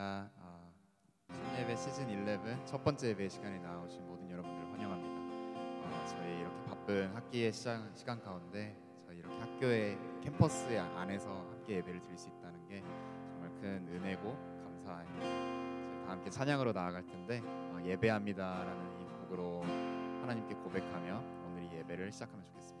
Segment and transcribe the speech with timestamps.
[0.00, 0.72] 아, 어,
[1.58, 5.58] 예배 시즌 11 첫 번째 예배 시간에 나오신 모든 여러분들을 환영합니다.
[5.58, 12.00] 어, 저희 이렇게 바쁜 학기의 시장, 시간 가운데 저희 이렇게 학교의 캠퍼스 안에서 함께 예배를
[12.02, 12.80] 드릴 수 있다는 게
[13.26, 15.26] 정말 큰 은혜고 감사합니다.
[15.26, 19.64] 저희 다 함께 찬양으로 나아갈 텐데 어, 예배합니다라는 이 곡으로
[20.22, 22.77] 하나님께 고백하며 오늘 이 예배를 시작하면 좋겠습니다.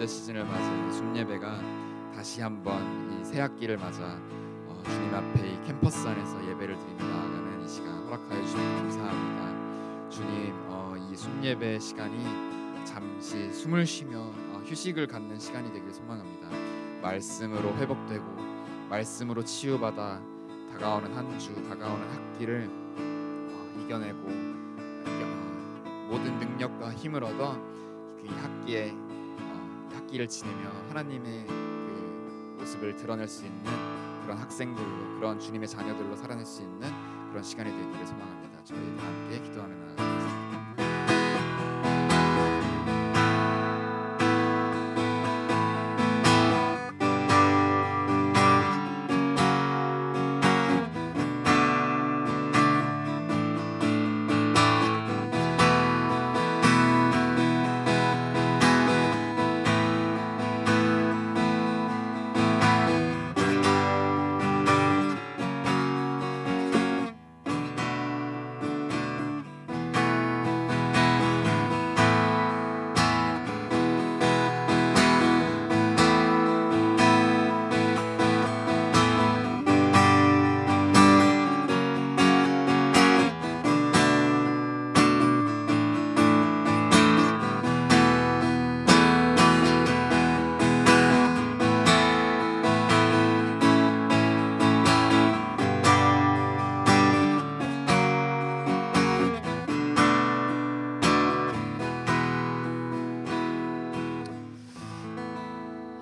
[0.00, 1.60] 번째 시즌을 맞은 이 숲예배가
[2.14, 4.02] 다시 한번 이 새 학기를 맞아
[4.66, 10.08] 어, 주님 앞에 이 캠퍼스 안에서 예배를 드리며 나아가는 이 시간 허락하여 주시면 감사합니다.
[10.08, 12.24] 주님, 어, 이 숲예배 시간이
[12.86, 16.48] 잠시 숨을 쉬며 어, 휴식을 갖는 시간이 되길 소망합니다.
[17.02, 18.24] 말씀으로 회복되고
[18.88, 20.22] 말씀으로 치유받아
[20.72, 27.52] 다가오는 한 주, 다가오는 학기를 어, 이겨내고 어, 모든 능력과 힘을 얻어
[28.16, 28.94] 그 학기에
[30.10, 33.62] 어, 학기를 지내며 하나님의 그 모습을 드러낼 수 있는
[34.24, 36.90] 그런 학생들로 그런 주님의 자녀들로 살아낼 수 있는
[37.30, 38.64] 그런 시간이 되기를 소망합니다.
[38.64, 40.29] 저희 다 함께 기도하는 나아가겠습니다.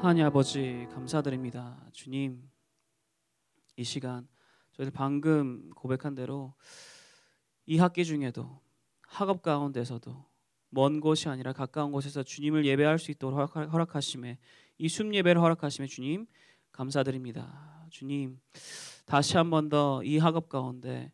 [0.09, 1.87] 하나님 아버지 감사드립니다.
[1.93, 2.43] 주님
[3.77, 4.27] 이 시간
[4.73, 6.55] 저희들 방금 고백한 대로
[7.67, 8.59] 이 학기 중에도
[9.03, 10.25] 학업 가운데서도
[10.71, 14.39] 먼 곳이 아니라 가까운 곳에서 주님을 예배할 수 있도록 허락- 허락하심에
[14.79, 16.25] 이 숨 예배를 허락하심에 주님
[16.73, 17.87] 감사드립니다.
[17.91, 18.41] 주님
[19.05, 21.13] 다시 한 번 더 이 학업 가운데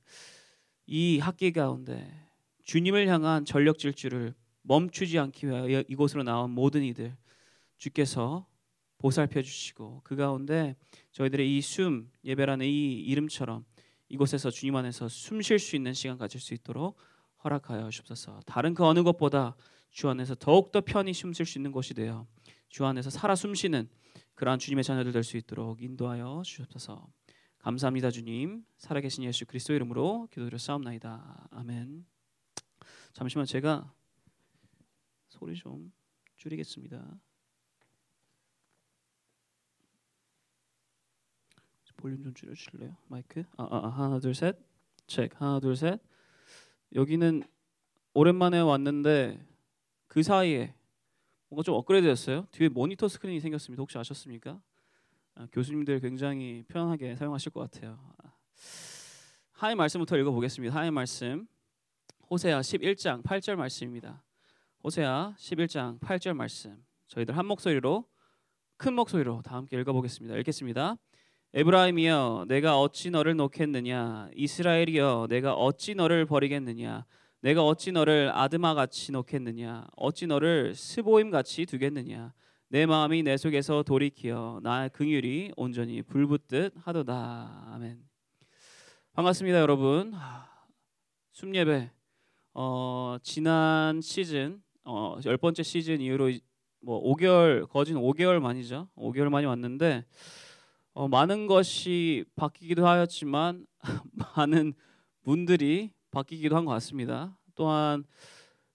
[0.86, 2.28] 이 학기 가운데
[2.62, 7.16] 주님을 향한 전력 질주를 멈추지 않기 위하여 이곳으로 나온 모든 이들
[7.76, 8.46] 주께서
[8.98, 10.76] 보살펴 주시고 그 가운데
[11.12, 13.64] 저희들의 이 숨 예배라는 이 이름처럼
[14.08, 16.96] 이곳에서 주님 안에서 숨 쉴 수 있는 시간 가질 수 있도록
[17.42, 18.40] 허락하여 주옵소서.
[18.46, 19.56] 다른 그 어느 것보다
[19.90, 22.26] 주 안에서 더욱 더 편히 숨 쉴 수 있는 곳이 되어
[22.68, 23.88] 주 안에서 살아 숨쉬는
[24.34, 27.06] 그러한 주님의 자녀들 될 수 있도록 인도하여 주옵소서.
[27.58, 28.64] 감사합니다 주님.
[28.78, 31.48] 살아계신 예수 그리스도 이름으로 기도드려 싸움나이다.
[31.50, 32.04] 아멘.
[33.12, 33.92] 잠시만 제가
[35.28, 35.92] 소리 좀
[36.36, 37.18] 줄이겠습니다.
[42.04, 42.94] 볼륨 좀 줄여주실래요?
[43.08, 43.44] 마이크.
[43.56, 44.58] 아, 아, 아 하나 둘 셋.
[45.06, 45.34] 체크.
[45.38, 45.98] 하나 둘 셋.
[46.94, 47.42] 여기는
[48.12, 49.42] 오랜만에 왔는데
[50.06, 50.74] 그 사이에
[51.48, 52.46] 뭔가 좀 업그레이드됐어요.
[52.50, 53.80] 뒤에 모니터 스크린이 생겼습니다.
[53.80, 54.60] 혹시 아셨습니까?
[55.34, 57.98] 아, 교수님들 굉장히 편하게 사용하실 것 같아요.
[59.52, 60.74] 하의 말씀부터 읽어보겠습니다.
[60.74, 61.46] 하의 말씀
[62.28, 64.22] 호세아 11장 8절 말씀입니다.
[64.82, 68.04] 호세아 11장 8절 말씀 저희들 한 목소리로
[68.76, 70.36] 큰 목소리로 다 함께 읽어보겠습니다.
[70.36, 70.98] 읽겠습니다.
[71.56, 74.28] 에브라임이여 내가 어찌 너를 놓겠느냐?
[74.34, 77.04] 이스라엘이여 내가 어찌 너를 버리겠느냐?
[77.42, 79.86] 내가 어찌 너를 아드마 같이 놓겠느냐?
[79.94, 82.32] 어찌 너를 스보임 같이 두겠느냐?
[82.70, 87.70] 내 마음이 내 속에서 돌이키어 나의 긍휼이 온전히 불붙듯 하도다.
[87.74, 88.02] 아멘.
[89.12, 90.12] 반갑습니다 여러분.
[91.30, 91.88] 숨예배.
[92.54, 96.32] 어, 지난 시즌 어, 열 번째 시즌 이후로
[96.80, 98.88] 뭐 5개월 거진 5개월 만이죠?
[98.96, 100.04] 5개월 만이 왔는데
[100.94, 103.66] 어, 많은 것이 바뀌기도 하였지만
[104.36, 104.74] 많은
[105.22, 107.36] 분들이 바뀌기도 한 것 같습니다.
[107.54, 108.04] 또한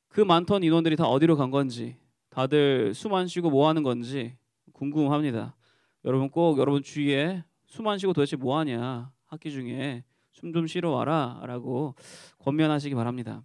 [0.10, 1.98] 그 많던 인원들이 다 어디로 간 건지
[2.30, 4.36] 다들 숨 안 쉬고 뭐 하는 건지
[4.74, 5.56] 궁금합니다.
[6.06, 10.92] 여러분 꼭 여러분 주위에 숨 안 쉬고 도대체 뭐 하냐 학기 중에 숨 좀 쉬러
[10.92, 11.96] 와라라고
[12.40, 13.44] 권면하시기 바랍니다.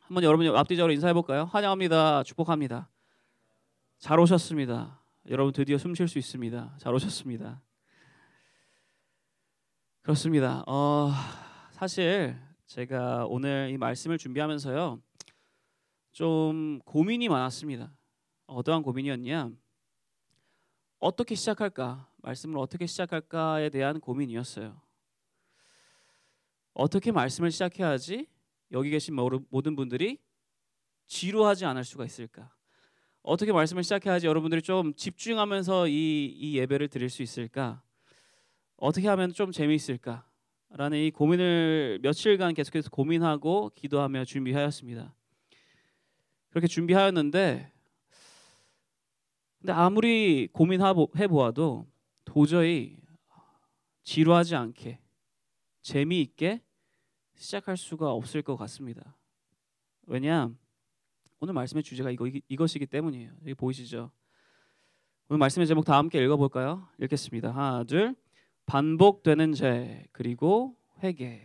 [0.00, 1.44] 한번 여러분 앞뒤적으로 인사해 볼까요?
[1.52, 2.22] 환영합니다.
[2.24, 2.88] 축복합니다.
[3.98, 5.00] 잘 오셨습니다.
[5.30, 6.76] 여러분 드디어 숨 쉴 수 있습니다.
[6.78, 7.60] 잘 오셨습니다.
[10.06, 10.62] 그렇습니다.
[10.68, 11.10] 어,
[11.72, 15.02] 사실 제가 오늘 이 말씀을 준비하면서요
[16.12, 17.92] 좀 고민이 많았습니다.
[18.46, 19.50] 어떠한 고민이었냐?
[21.00, 22.08] 어떻게 시작할까?
[22.18, 24.80] 말씀을 어떻게 시작할까에 대한 고민이었어요.
[26.72, 28.28] 어떻게 말씀을 시작해야지
[28.70, 30.20] 여기 계신 모든 분들이
[31.08, 32.54] 지루하지 않을 수가 있을까?
[33.22, 37.82] 어떻게 말씀을 시작해야지 여러분들이 좀 집중하면서 이, 이 예배를 드릴 수 있을까?
[38.76, 40.26] 어떻게 하면 좀 재미있을까?
[40.70, 45.14] 라는 이 고민을 며칠간 계속해서 고민하고 기도하며 준비하였습니다.
[46.50, 47.72] 그렇게 준비하였는데
[49.58, 51.86] 근데 아무리 고민해 보아도
[52.24, 52.98] 도저히
[54.02, 55.00] 지루하지 않게
[55.82, 56.62] 재미있게
[57.36, 59.16] 시작할 수가 없을 것 같습니다.
[60.06, 60.50] 왜냐?
[61.40, 63.32] 오늘 말씀의 주제가 이거 이것이기 때문이에요.
[63.42, 64.10] 여기 보이시죠?
[65.28, 66.88] 오늘 말씀의 제목 다 함께 읽어볼까요?
[67.00, 67.50] 읽겠습니다.
[67.50, 68.14] 하나, 둘.
[68.66, 71.40] 반복되는 죄 그리고 회개.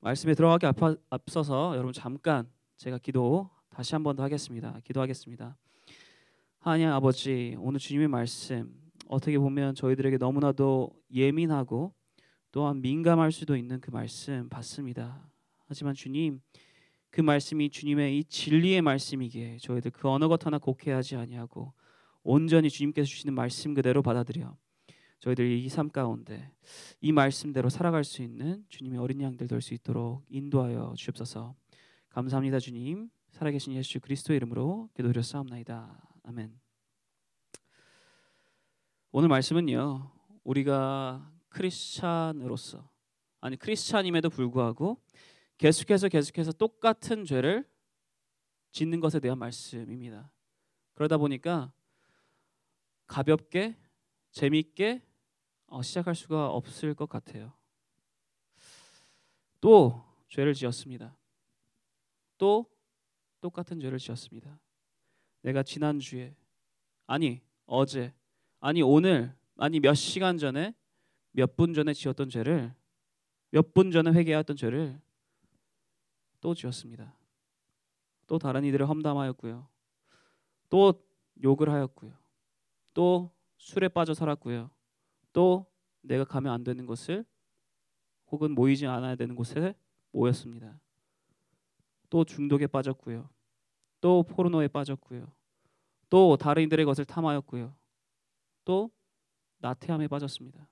[0.00, 0.66] 말씀에 들어가기
[1.10, 4.78] 앞서서 여러분 잠깐 제가 기도 다시 한 번 더 하겠습니다.
[4.84, 5.56] 기도하겠습니다.
[6.58, 8.74] 하나님 아버지 오늘 주님의 말씀
[9.08, 11.94] 어떻게 보면 저희들에게 너무나도 예민하고
[12.52, 15.30] 또한 민감할 수도 있는 그 말씀 받습니다.
[15.66, 16.40] 하지만 주님
[17.10, 21.72] 그 말씀이 주님의 이 진리의 말씀이기에 저희들 그 어느 것 하나 곡해하지 아니하고
[22.22, 24.56] 온전히 주님께서 주시는 말씀 그대로 받아들여
[25.20, 26.50] 저희들이 이 삶 가운데
[27.00, 31.54] 이 말씀대로 살아갈 수 있는 주님의 어린 양들 될 수 있도록 인도하여 주옵소서.
[32.08, 33.10] 감사합니다, 주님.
[33.30, 36.08] 살아계신 예수 그리스도의 이름으로 기도드렸사옵나이다.
[36.24, 36.58] 아멘.
[39.12, 40.10] 오늘 말씀은요.
[40.44, 42.88] 우리가 크리스찬으로서
[43.40, 45.02] 아니 크리스찬임에도 불구하고
[45.58, 47.68] 계속해서 계속해서 똑같은 죄를
[48.72, 50.32] 짓는 것에 대한 말씀입니다.
[50.94, 51.72] 그러다 보니까
[53.10, 53.76] 가볍게
[54.30, 55.02] 재미있게
[55.66, 57.52] 어, 시작할 수가 없을 것 같아요.
[59.60, 61.16] 또 죄를 지었습니다.
[62.38, 62.66] 또
[63.40, 64.60] 똑같은 죄를 지었습니다.
[65.42, 66.36] 내가 지난 주에
[67.08, 68.14] 아니 어제
[68.60, 70.72] 아니 오늘 아니 몇 시간 전에
[71.32, 72.72] 몇 분 전에 지었던 죄를
[73.50, 75.00] 몇 분 전에 회개했던 죄를
[76.40, 77.12] 또 지었습니다.
[78.28, 79.68] 또 다른 이들을 험담하였고요.
[80.68, 80.94] 또
[81.42, 82.19] 욕을 하였고요.
[83.00, 84.70] 또 술에 빠져 살았고요.
[85.32, 85.64] 또
[86.02, 87.24] 내가 가면 안 되는 곳을
[88.30, 89.74] 혹은 모이지 않아야 되는 곳에
[90.12, 90.78] 모였습니다.
[92.10, 93.30] 또 중독에 빠졌고요.
[94.02, 95.32] 또 포르노에 빠졌고요.
[96.10, 97.74] 또 다른 이들의 것을 탐하였고요.
[98.66, 98.90] 또
[99.60, 100.68] 나태함에 빠졌습니다.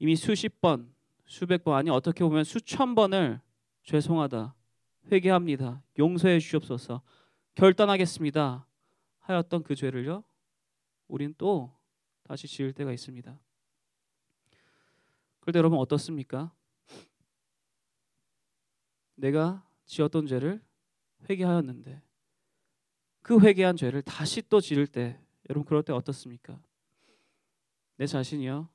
[0.00, 0.92] 이미 수십 번,
[1.24, 3.40] 수백 번 아니 어떻게 보면 수천 번을
[3.84, 4.56] 죄송하다,
[5.12, 7.00] 회개합니다, 용서해 주옵소서,
[7.54, 8.66] 결단하겠습니다.
[9.30, 10.24] 하였던 그 죄를요.
[11.08, 11.74] 우린 또
[12.24, 13.40] 다시 지을 때가 있습니다.
[15.40, 16.52] 그런데 여러분 어떻습니까?
[19.14, 20.62] 내가 지었던 죄를
[21.28, 22.02] 회개하였는데
[23.22, 26.60] 그 회개한 죄를 다시 또 지을 때 여러분 그럴 때 어떻습니까?
[27.96, 28.68] 내 자신이요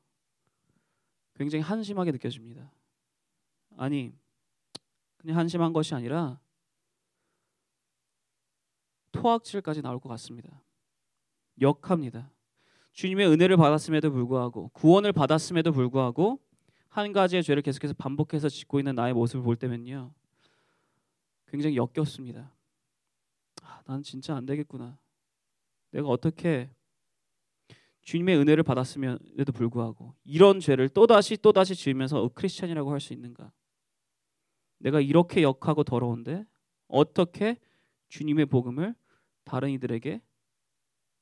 [1.35, 2.71] 굉장히 한심하게 느껴집니다.
[3.77, 4.13] 아니
[5.17, 6.39] 그냥 한심한 것이 아니라
[9.15, 10.61] 토악질까지 나올 것 같습니다.
[11.61, 12.31] 역합니다.
[12.93, 16.39] 주님의 은혜를 받았음에도 불구하고 구원을 받았음에도 불구하고
[16.89, 20.13] 한 가지의 죄를 계속해서 반복해서 짓고 있는 나의 모습을 볼 때면요.
[21.47, 22.53] 굉장히 역겹습니다.
[23.61, 24.97] 아, 난 진짜 안 되겠구나.
[25.91, 26.69] 내가 어떻게
[28.01, 33.51] 주님의 은혜를 받았음에도 불구하고 이런 죄를 또다시 또다시 지으면서 어, 크리스천이라고 할 수 있는가?
[34.77, 36.45] 내가 이렇게 역하고 더러운데
[36.87, 37.57] 어떻게
[38.09, 38.95] 주님의 복음을
[39.45, 40.21] 다른 이들에게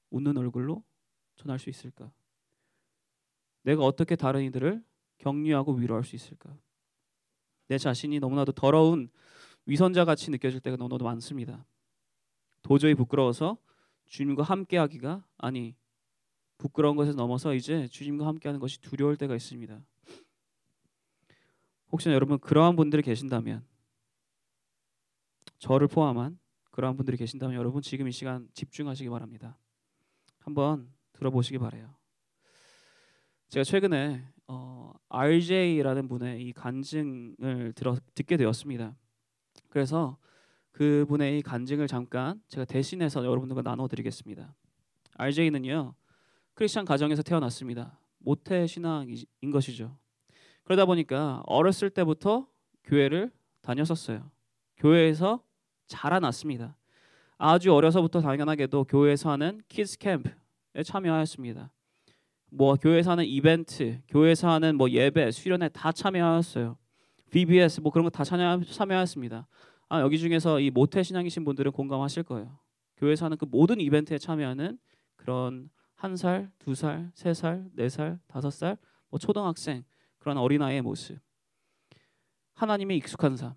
[0.10, 0.84] 웃는 얼굴로
[1.36, 2.12] 전할 수 있을까?
[3.62, 4.84] 내가 어떻게 다른 이들을
[5.20, 6.58] 격려하고 위로할 수 있을까?
[7.68, 9.10] 내 자신이 너무나도 더러운
[9.66, 11.66] 위선자 같이 느껴질 때가 너무나도 많습니다.
[12.62, 13.58] 도저히 부끄러워서
[14.06, 15.76] 주님과 함께하기가 아니
[16.58, 19.84] 부끄러운 것에 넘어서 이제 주님과 함께하는 것이 두려울 때가 있습니다.
[21.92, 23.66] 혹시나 여러분 그러한 분들이 계신다면
[25.60, 26.40] 저를 포함한
[26.74, 29.58] 그러한 분들이 계신다면 여러분 지금 이 시간 집중하시기 바랍니다.
[30.40, 31.94] 한번 들어보시기 바래요.
[33.50, 38.96] 제가 최근에 어, RJ라는 분의 이 간증을 들어 듣게 되었습니다.
[39.70, 40.18] 그래서
[40.72, 44.56] 그분의 이 간증을 잠깐 제가 대신해서 여러분들과 나눠드리겠습니다.
[45.16, 45.94] RJ는요
[46.56, 48.00] 크리스천 가정에서 태어났습니다.
[48.18, 49.96] 모태 신앙인 것이죠.
[50.64, 52.48] 그러다 보니까 어렸을 때부터
[52.84, 54.32] 교회를 다녔었어요.
[54.78, 55.44] 교회에서
[55.88, 56.76] 자라났습니다.
[57.38, 61.72] 아주 어려서부터 당연하게도 교회에서 하는 kids camp에 참여하였습니다.
[62.52, 66.78] 뭐 교회에서 하는 이벤트, 교회에서 하는 뭐 예배, 수련회 다 참여하였어요.
[67.32, 69.48] VBS 뭐 그런 거 다 참여하였습니다.
[69.90, 72.60] 아 여기 중에서 이 모태 신앙이신 분들은 공감하실 거예요.
[72.98, 74.78] 교회에서 하는 그 모든 이벤트에 참여하는
[75.16, 78.78] 그런 한 살, 두 살, 세 살, 네 살, 다섯 살,
[79.10, 79.84] 뭐 초등학생
[80.20, 81.18] 그런 어린아이의 모습.
[82.54, 83.56] 하나님의 익숙한 삶,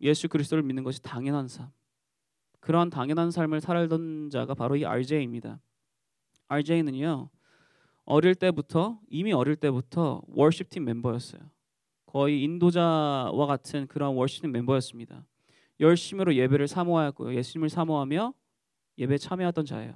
[0.00, 1.70] 예수 그리스도를 믿는 것이 당연한 삶.
[2.60, 5.60] 그러한 당연한 삶을 살던 자가 바로 이 RJ입니다.
[6.48, 7.30] RJ는요.
[8.04, 11.40] 어릴 때부터 이미 어릴 때부터 worship팀 멤버였어요.
[12.06, 15.24] 거의 인도자와 같은 그런 worship팀 멤버였습니다.
[15.80, 17.36] 열심으로 예배를 사모하였고요.
[17.36, 18.32] 예수님을 사모하며
[18.98, 19.94] 예배 참여했던 자예요.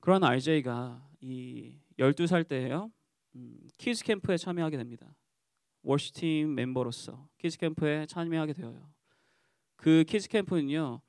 [0.00, 2.90] 그런 RJ가 이 12살 때예요.
[3.36, 5.14] 음, kids camp에 참여하게 됩니다.
[5.84, 8.90] worship팀 멤버로서 kids camp에 참여하게 되어요.
[9.76, 11.00] 그 kids 캠프는요.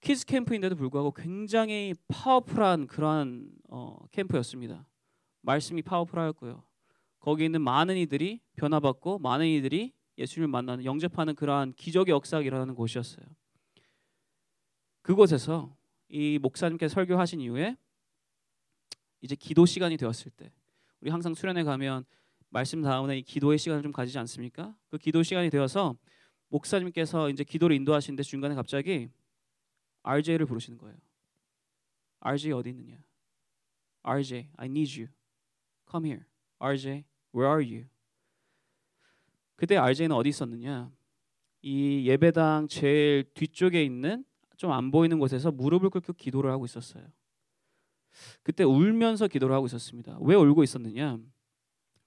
[0.00, 4.86] kids 캠프인데도 불구하고 굉장히 powerful한 그러한 어, 캠프였습니다.
[5.42, 6.62] 말씀이 powerful하였고요.
[7.18, 13.26] 거기 있는 많은 이들이 변화받고 많은 이들이 예수님을 만나는 영접하는 그러한 기적의 역사가 일어나는 곳이었어요.
[15.02, 15.76] 그곳에서
[16.08, 17.76] 이 목사님께 설교하신 이후에
[19.20, 20.52] 이제 기도 시간이 되었을 때
[21.00, 22.04] 우리 항상 수련회 가면
[22.50, 24.74] 말씀 다음에 이 기도의 시간을 좀 가지지 않습니까?
[24.88, 25.96] 그 기도 시간이 되어서
[26.48, 29.10] 목사님께서 이제 기도를 인도하시는데 중간에 갑자기
[30.02, 30.96] RJ를 부르시는 거예요.
[32.20, 32.96] RJ 어디 있느냐?
[34.02, 35.10] RJ, I need you.
[35.90, 36.24] Come here.
[36.58, 37.04] RJ,
[37.34, 37.86] where are you?
[39.56, 40.90] 그때 RJ는 어디 있었느냐?
[41.62, 44.24] 이 예배당 제일 뒤쪽에 있는
[44.56, 47.04] 좀 안 보이는 곳에서 무릎을 꿇고 기도를 하고 있었어요.
[48.42, 50.16] 그때 울면서 기도를 하고 있었습니다.
[50.20, 51.18] 왜 울고 있었느냐?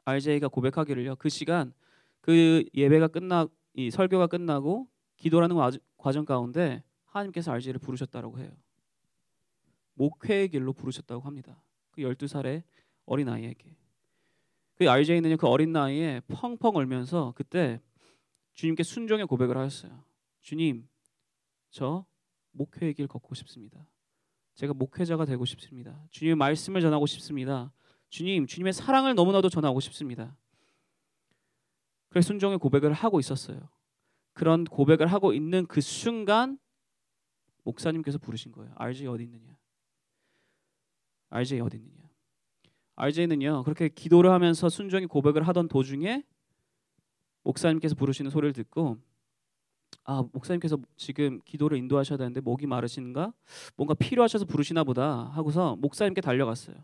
[0.10, 1.16] RJ가 고백하기를요.
[1.16, 1.74] 그 시간
[2.22, 5.56] 그 예배가 끝나 이 설교가 끝나고 기도라는
[5.98, 8.52] 과정 가운데 하나님께서 RJ를 부르셨다고 해요.
[9.94, 11.62] 목회의 길로 부르셨다고 합니다.
[11.92, 12.64] 그 12살의
[13.06, 13.76] 어린 아이에게.
[14.76, 17.82] 그 RJ는요 그 어린 나이에 펑펑 울면서 그때
[18.54, 20.04] 주님께 순종의 고백을 하였어요.
[20.42, 20.88] 주님,
[21.70, 22.06] 저
[22.52, 23.86] 목회의 길 걷고 싶습니다.
[24.56, 26.06] 제가 목회자가 되고 싶습니다.
[26.12, 27.72] 주님의 말씀을 전하고 싶습니다.
[28.10, 30.36] 주님, 주님의 사랑을 너무나도 전하고 싶습니다.
[32.10, 33.70] 그래서 순종의 고백을 하고 있었어요.
[34.34, 36.58] 그런 고백을 하고 있는 그 순간
[37.64, 38.74] 목사님께서 부르신 거예요.
[38.76, 39.56] RJ 어디 있느냐?
[41.30, 42.10] RJ 어디 있느냐?
[42.96, 46.24] RJ는요 그렇게 기도를 하면서 순종의 고백을 하던 도중에
[47.44, 48.98] 목사님께서 부르시는 소리를 듣고
[50.04, 53.32] 아 목사님께서 지금 기도를 인도하셔야 되는데 목이 마르신가
[53.78, 56.76] 뭔가 필요하셔서 부르시나 보다 하고서 목사님께 달려갔어요.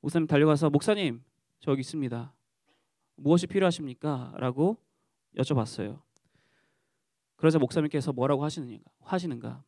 [0.00, 1.22] 목사님 달려가서 목사님
[1.60, 2.34] 저기 있습니다.
[3.16, 4.32] 무엇이 필요하십니까?
[4.36, 4.76] 라고
[5.36, 6.00] 여쭤봤어요.
[7.36, 8.84] 그러자 목사님께서 뭐라고 하시는가?
[9.00, 9.64] 하시는가?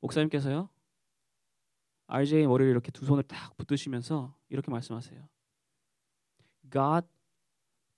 [0.00, 0.68] 목사님께서요.
[2.06, 5.28] RJ의 머리를 이렇게 두 손을 딱 붙드시면서 이렇게 말씀하세요.
[6.70, 7.06] God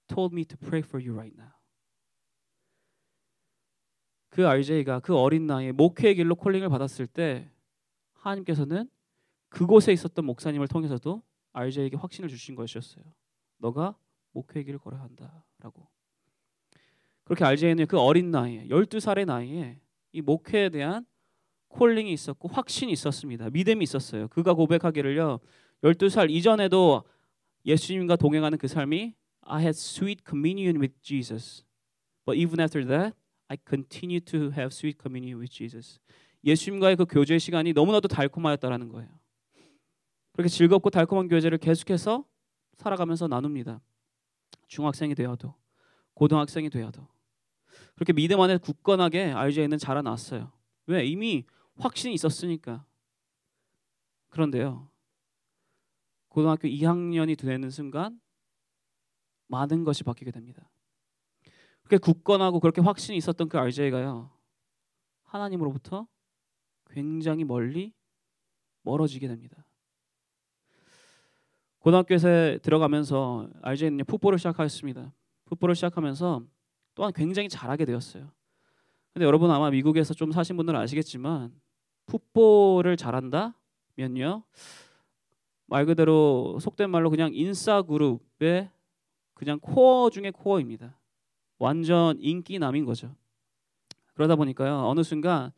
[0.07, 1.53] told me to pray for you right now.
[4.29, 7.51] 그 RJ가 그 어린 나이에 목회의 길로 콜링을 받았을 때
[8.15, 8.89] 하나님께서는
[9.49, 13.05] 그곳에 있었던 목사님을 통해서도 RJ에게 확신을 주신 것이었어요.
[13.59, 13.97] 너가
[14.33, 15.89] 목회의 길을 걸어야 한다라고.
[17.25, 19.81] 그렇게 RJ는 그 어린 나이에 12살의 나이에
[20.13, 21.07] 이 목회에 대한
[21.69, 23.51] 콜링이 있었고 확신이 있었습니다.
[23.51, 24.29] 믿음이 있었어요.
[24.29, 25.39] 그가 고백하기를요.
[25.83, 27.05] 12살 이전에도
[27.65, 31.65] 예수님과 동행하는 그 삶이 I had sweet communion with Jesus.
[32.25, 33.17] But even after that,
[33.49, 35.99] I continue to have sweet communion with Jesus.
[36.45, 39.09] 예수님과의 그 교제의 시간이 너무나도 달콤하였다라는 거예요.
[40.33, 42.25] 그렇게 즐겁고 달콤한 교제를 계속해서
[42.77, 43.81] 살아가면서 나눕니다.
[44.67, 45.55] 중학생이 되어도
[46.15, 47.07] 고등학생이 되어도
[47.95, 50.53] 그렇게 믿음 안에 굳건하게 RJ는 자라났어요.
[50.87, 51.07] 왜?
[51.07, 51.45] 이미
[51.77, 52.85] 확신이 있었으니까.
[54.31, 54.89] 그런데요.
[56.29, 58.21] 고등학교 2학년이 되는 순간
[59.49, 60.71] 많은 것이 바뀌게 됩니다.
[61.83, 64.31] 그렇게 굳건하고 그렇게 확신이 있었던 그 RJ가요.
[65.25, 66.07] 하나님으로부터
[66.91, 67.93] 굉장히 멀리
[68.83, 69.67] 멀어지게 됩니다.
[71.83, 75.13] 고등학교에 들어가면서 RJ는 풋볼을 시작하였습니다.
[75.47, 76.45] 풋볼을 시작하면서
[76.95, 78.31] 또한 굉장히 잘하게 되었어요.
[79.13, 81.53] 근데 여러분 아마 미국에서 좀 사신 분들은 아시겠지만
[82.07, 84.45] 풋볼을 잘한다면요.
[85.67, 88.71] 말 그대로 속된 말로 그냥 인싸 그룹의
[89.35, 90.97] 그냥 코어 중에 코어입니다.
[91.59, 93.17] 완전 인기남인 거죠.
[94.15, 94.87] 그러다 보니까요.
[94.87, 95.51] 어느 순간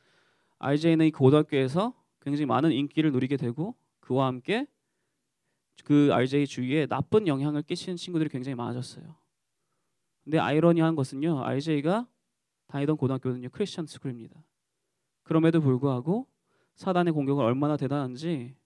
[0.58, 4.66] RJ는 이 고등학교에서 굉장히 많은 인기를 누리게 되고 그와 함께
[5.82, 9.16] 그 RJ 주위에 나쁜 영향을 끼치는 친구들이 굉장히 많아졌어요.
[10.22, 11.42] 근데 아이러니한 것은요.
[11.42, 12.08] RJ가
[12.68, 13.50] 다니던 고등학교는요.
[13.50, 14.42] 크리스천 스쿨입니다.
[15.22, 16.26] 그럼에도 불구하고
[16.74, 18.56] 사단의 공격은 얼마나 대단한지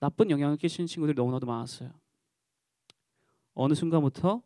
[0.00, 1.90] 나쁜 영향을 끼치는 친구들이 너무나도 많았어요.
[3.54, 4.42] 어느 순간부터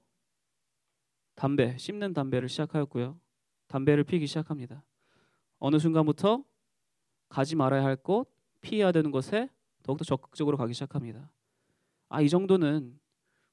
[1.35, 3.19] 담배, 씹는 담배를 시작하였고요.
[3.69, 4.85] 담배를 피기 시작합니다.
[5.59, 6.45] 어느 순간부터
[7.29, 9.49] 가지 말아야 할 곳, 피해야 되는 곳에
[9.83, 11.31] 더욱더 적극적으로 가기 시작합니다.
[12.13, 13.01] 아, 이 정도는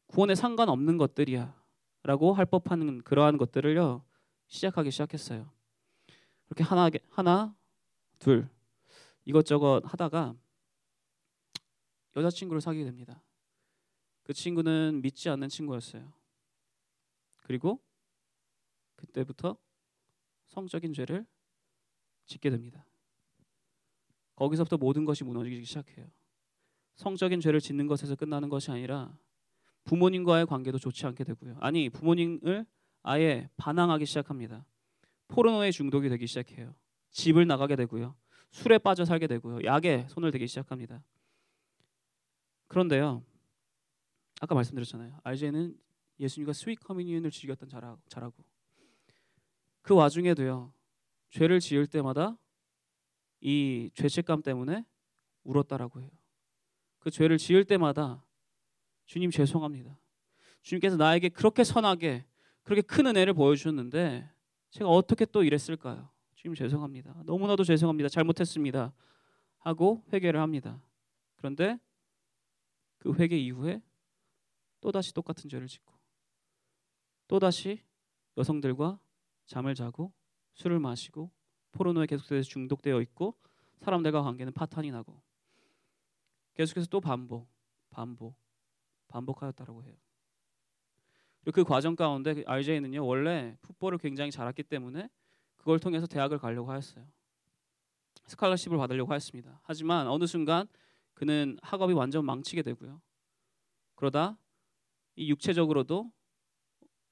[0.07, 1.57] 구원에 상관없는 것들이야.
[2.03, 4.03] 라고 할 법한 그러한 것들을요,
[4.47, 5.49] 시작하기 시작했어요.
[6.43, 7.55] 그렇게 하나, 하나,
[8.19, 8.49] 둘,
[9.23, 10.35] 이것저것 하다가
[12.17, 13.23] 여자친구를 사귀게 됩니다.
[14.23, 16.11] 그 친구는 믿지 않는 친구였어요.
[17.37, 17.81] 그리고
[18.97, 19.57] 그때부터
[20.47, 21.25] 성적인 죄를
[22.25, 22.85] 짓게 됩니다.
[24.35, 26.11] 거기서부터 모든 것이 무너지기 시작해요.
[26.99, 29.17] 성적인 죄를 짓는 것에서 끝나는 것이 아니라
[29.85, 31.55] 부모님과의 관계도 좋지 않게 되고요.
[31.61, 32.65] 아니 부모님을
[33.03, 34.65] 아예 반항하기 시작합니다.
[35.29, 36.75] 포르노에 중독이 되기 시작해요.
[37.11, 38.17] 집을 나가게 되고요.
[38.51, 39.63] 술에 빠져 살게 되고요.
[39.63, 41.01] 약에 손을 대기 시작합니다.
[42.67, 43.23] 그런데요.
[44.41, 45.21] 아까 말씀드렸잖아요.
[45.23, 45.77] RJ는
[46.19, 48.43] 예수님과 sweet communion을 즐겼던 자라고
[49.83, 50.73] 그 와중에도요.
[51.29, 52.37] 죄를 지을 때마다
[53.39, 54.83] 이 죄책감 때문에
[55.45, 56.18] 울었다라고 해요.
[56.99, 58.23] 그 죄를 지을 때마다
[59.05, 59.97] 주님 죄송합니다.
[60.61, 62.25] 주님께서 나에게 그렇게 선하게
[62.63, 64.29] 그렇게 큰 은혜를 보여주셨는데
[64.69, 66.09] 제가 어떻게 또 이랬을까요?
[66.35, 67.23] 주님 죄송합니다.
[67.25, 68.09] 너무나도 죄송합니다.
[68.09, 68.93] 잘못했습니다.
[69.59, 70.81] 하고 회개를 합니다.
[71.35, 71.79] 그런데
[72.97, 73.81] 그 회개 이후에
[74.81, 75.93] 또 다시 똑같은 죄를 짓고
[77.27, 77.81] 또 다시
[78.37, 78.99] 여성들과
[79.47, 80.13] 잠을 자고
[80.53, 81.31] 술을 마시고
[81.71, 83.35] 포르노에 계속해서 중독되어 있고
[83.79, 85.21] 사람들과 관계는 파탄이 나고
[86.59, 87.47] 계속해서 또 반복,
[87.89, 88.35] 반복,
[89.07, 89.95] 반복하였다라고 해요.
[91.39, 95.09] 그리고 그 과정 가운데 RJ는요 원래 풋볼을 굉장히 잘했기 때문에
[95.55, 97.07] 그걸 통해서 대학을 가려고 하였어요.
[98.25, 99.61] 스칼러십을 받으려고 하였습니다.
[99.63, 100.67] 하지만 어느 순간
[101.13, 103.01] 그는 학업이 완전 망치게 되고요.
[103.95, 104.37] 그러다
[105.15, 106.11] 이 육체적으로도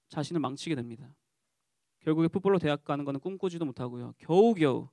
[0.10, 1.16] 자신을 망치게 됩니다.
[2.02, 4.14] 결국에 풋볼로 대학 가는 것은 꿈꾸지도 못하고요.
[4.18, 4.90] 겨우겨우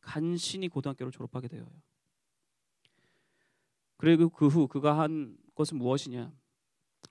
[0.00, 1.68] 간신히 고등학교를 졸업하게 되어요.
[4.00, 6.32] 그리고 그 후 그가 한 것은 무엇이냐?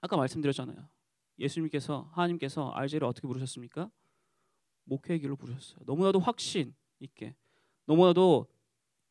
[0.01, 0.89] 아까 말씀드렸잖아요.
[1.37, 3.91] 예수님께서 하나님께서 알제를 어떻게 부르셨습니까?
[4.85, 5.81] 목회의 길로 부르셨어요.
[5.85, 7.35] 너무나도 확신 있게,
[7.85, 8.47] 너무나도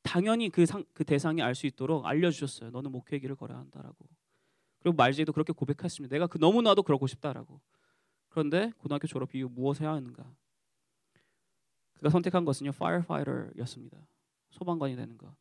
[0.02, 2.70] 당연히 그, 상, 그 대상이 알 수 있도록 알려주셨어요.
[2.70, 4.08] 너는 목회의 길을 걸어야 한다라고.
[4.80, 6.12] 그리고 말제도 그렇게 고백했습니다.
[6.12, 7.60] 내가 그 너무나도 그러고 싶다라고.
[8.28, 10.34] 그런데 고등학교 졸업 이후 무엇을 해야 하는가?
[11.92, 13.98] 그가 선택한 것은요, firefighter였습니다.
[14.50, 15.32] 소방관이 되는 것.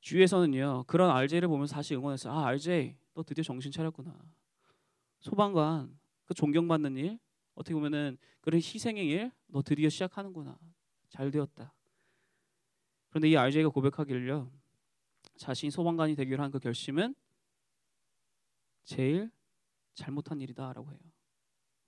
[0.00, 2.32] 주위에서는요, 그런 RJ를 보면서 사실 응원했어요.
[2.32, 4.16] 아, RJ, 너 드디어 정신 차렸구나.
[5.20, 7.18] 소방관, 그 존경받는 일,
[7.54, 10.58] 어떻게 보면은 그런 희생의 일, 너 드디어 시작하는구나.
[11.08, 11.74] 잘 되었다.
[13.10, 14.50] 그런데 이 RJ가 고백하기를요,
[15.36, 17.14] 자신이 소방관이 되기로 한 그 결심은
[18.84, 19.30] 제일
[19.94, 21.00] 잘못한 일이다라고 해요.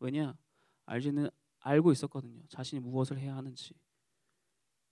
[0.00, 0.36] 왜냐?
[0.86, 2.42] RJ는 알고 있었거든요.
[2.48, 3.74] 자신이 무엇을 해야 하는지.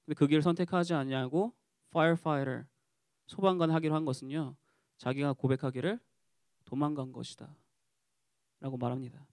[0.05, 1.55] 근데 그 길을 선택하지 않냐고
[1.89, 2.67] firefighter
[3.31, 4.57] 소방관 하기로 한 것은요.
[4.99, 6.01] 자기가 고백하기를
[6.65, 7.55] 도망간 것이다.
[8.59, 9.25] 라고 말합니다.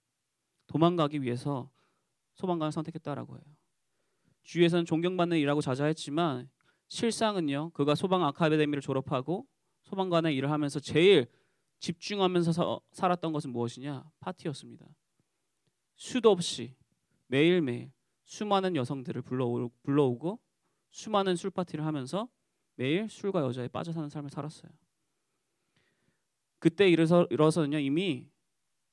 [0.68, 1.68] 도망가기 위해서
[2.34, 3.44] 소방관을 선택했다라고 해요.
[4.44, 6.48] 주위에서는 존경받는 일하고 자자했지만
[6.86, 7.70] 실상은요.
[7.70, 9.48] 그가 소방 아카데미를 졸업하고
[9.82, 11.26] 소방관의 일을 하면서 제일
[11.80, 14.08] 집중하면서 서, 살았던 것은 무엇이냐?
[14.20, 14.86] 파티였습니다.
[15.96, 16.76] 수도 없이
[17.26, 17.90] 매일매일
[18.22, 20.38] 수많은 여성들을 불러오, 불러오고
[20.90, 22.28] 수많은 술 파티를 하면서
[22.78, 24.70] 매일 술과 여자에 빠져 사는 삶을 살았어요.
[26.60, 28.30] 그때 일어서 일어서는요 이미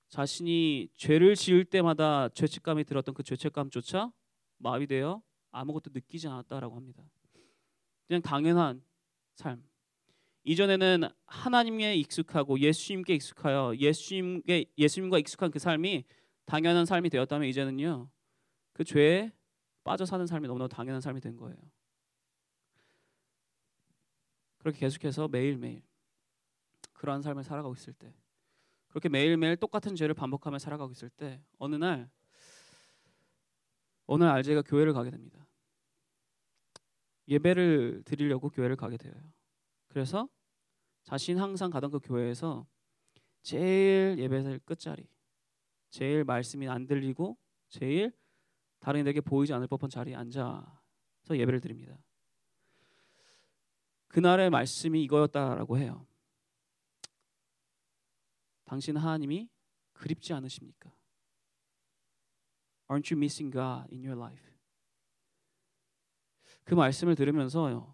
[0.09, 4.11] 자신이 죄를 지을 때마다 죄책감이 들었던 그 죄책감조차
[4.57, 5.21] 마비되어
[5.51, 7.03] 아무것도 느끼지 않았다라고 합니다.
[8.07, 8.83] 그냥 당연한
[9.35, 9.63] 삶.
[10.43, 16.05] 이전에는 하나님에 익숙하고 예수님께 익숙하여 예수님께 예수님과 익숙한 그 삶이
[16.45, 18.09] 당연한 삶이 되었다면 이제는요
[18.73, 19.31] 그 죄에
[19.83, 21.57] 빠져 사는 삶이 너무나 당연한 삶이 된 거예요.
[24.65, 25.83] 그렇게 계속해서 매일매일
[26.93, 28.11] 그러한 삶을 살아가고 있을 때
[28.87, 32.09] 그렇게 매일매일 똑같은 죄를 반복하며 살아가고 있을 때 어느 날
[34.07, 35.47] 어느 날 알제가 교회를 가게 됩니다.
[37.27, 39.13] 예배를 드리려고 교회를 가게 돼요.
[39.87, 40.27] 그래서
[41.03, 42.65] 자신 항상 가던 그 교회에서
[43.43, 45.07] 제일 예배를 끝자리,
[45.91, 47.37] 제일 말씀이 안 들리고
[47.69, 48.11] 제일
[48.79, 50.65] 다른 이들에게 보이지 않을 법한 자리에 앉아서
[51.29, 51.99] 예배를 드립니다.
[54.15, 56.07] 그날의 말씀이 이거였다라고 해요.
[58.63, 59.49] 당신 하나님이
[59.91, 60.89] 그립지 않으십니까?
[62.87, 64.53] Aren't you missing God in your life?
[66.63, 67.93] 그 말씀을 들으면서요.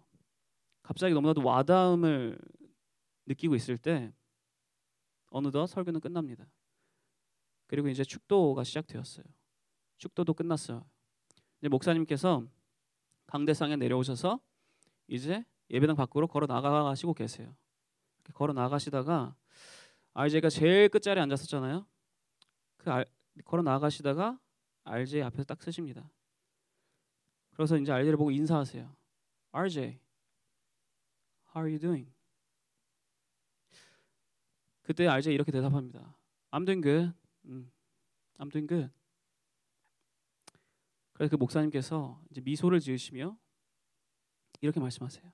[0.84, 2.38] 갑자기 너무나도 와닿음을
[3.26, 4.14] 느끼고 있을 때
[5.26, 6.46] 어느덧 설교는 끝납니다.
[7.66, 9.24] 그리고 이제 축도가 시작되었어요.
[9.98, 10.88] 축도도 끝났어요.
[11.58, 12.46] 이제 목사님께서
[13.26, 14.38] 강대상에 내려오셔서
[15.08, 17.56] 이제 예배당 밖으로 걸어 나가시고 계세요.
[18.34, 19.34] 걸어 나가시다가
[20.12, 21.86] RJ가 제일 끝자리에 앉았었잖아요.
[22.76, 23.06] 그 알,
[23.44, 24.38] 걸어 나가시다가
[24.84, 26.10] RJ 앞에서 딱 서십니다.
[27.52, 28.94] 그래서 이제 RJ를 보고 인사하세요.
[29.52, 29.98] RJ,
[31.54, 32.12] how are you doing?
[34.82, 36.14] 그때 RJ 이렇게 대답합니다.
[36.50, 37.14] I'm doing good.
[37.46, 37.72] 음,
[38.38, 38.92] I'm doing good.
[41.14, 43.36] 그래서 그 목사님께서 이제 미소를 지으시며
[44.60, 45.32] 이렇게 말씀하세요.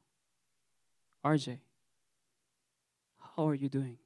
[1.23, 1.61] RJ,
[3.21, 3.99] how are you doing?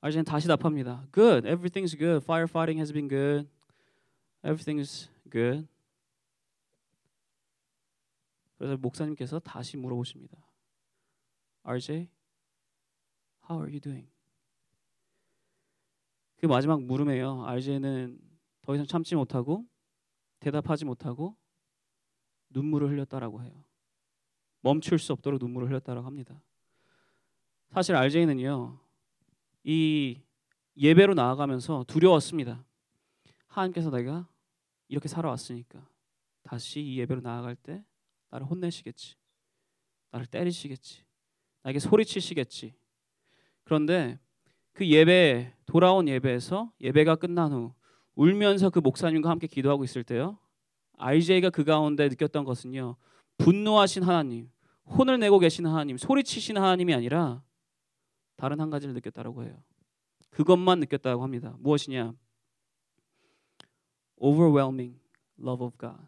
[0.00, 1.06] RJ는 다시 답합니다.
[1.12, 2.24] Good, everything's good.
[2.24, 3.48] Firefighting has been good.
[4.42, 5.66] Everything's good.
[8.56, 10.38] 그래서 목사님께서 다시 물어보십니다.
[11.62, 12.08] RJ,
[13.48, 14.08] how are you doing?
[16.36, 17.44] 그 마지막 물음에요.
[17.44, 18.20] RJ는
[18.62, 19.66] 더 이상 참지 못하고
[20.40, 21.36] 대답하지 못하고
[22.50, 23.64] 눈물을 흘렸다라고 해요.
[24.60, 26.40] 멈출 수 없도록 눈물을 흘렸다라고 합니다.
[27.70, 28.78] 사실 RJ는요.
[29.64, 30.20] 이
[30.76, 32.64] 예배로 나아가면서 두려웠습니다.
[33.46, 34.26] 하나님께서 내가
[34.88, 35.86] 이렇게 살아왔으니까
[36.42, 37.84] 다시 이 예배로 나아갈 때
[38.30, 39.16] 나를 혼내시겠지.
[40.10, 41.02] 나를 때리시겠지.
[41.62, 42.74] 나에게 소리치시겠지.
[43.64, 44.18] 그런데
[44.72, 47.74] 그 예배 돌아온 예배에서 예배가 끝난 후
[48.14, 50.38] 울면서 그 목사님과 함께 기도하고 있을 때요.
[50.96, 52.96] RJ가 그 가운데 느꼈던 것은요.
[53.38, 54.50] 분노하신 하나님,
[54.86, 57.42] 혼을 내고 계신 하나님, 소리치신 하나님이 아니라
[58.36, 59.62] 다른 한 가지를 느꼈다라고 해요.
[60.30, 61.56] 그것만 느꼈다고 합니다.
[61.58, 62.14] 무엇이냐?
[64.16, 64.98] overwhelming
[65.40, 65.98] love of God.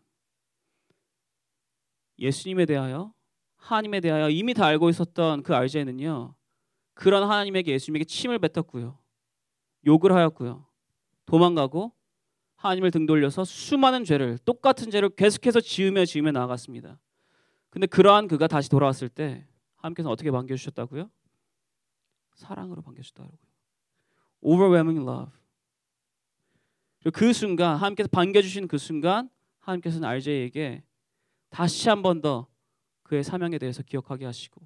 [2.19, 3.15] 예수님에 대하여
[3.57, 6.35] 하나님에 대하여 이미 다 알고 있었던 그 RJ는요.
[6.95, 8.99] 그런 하나님에게 예수님에게 침을 뱉었고요.
[9.87, 10.67] 욕을 하였고요.
[11.25, 11.93] 도망가고
[12.57, 16.99] 하나님을 등 돌려서 수많은 죄를 똑같은 죄를 계속해서 지으며 지으며 나아갔습니다.
[17.71, 21.11] 근데 그러한 그가 다시 돌아왔을 때 하나님께서 어떻게 반겨 주셨다고요?
[22.35, 23.39] 사랑으로 반겨 주셨다고요.
[24.43, 25.33] overwhelming love.
[27.13, 29.31] 그 순간 하나님께서 반겨 주신 그 순간
[29.61, 30.83] 하나님께서는 RJ에게
[31.49, 32.47] 다시 한 번 더
[33.03, 34.61] 그의 사명에 대해서 기억하게 하시고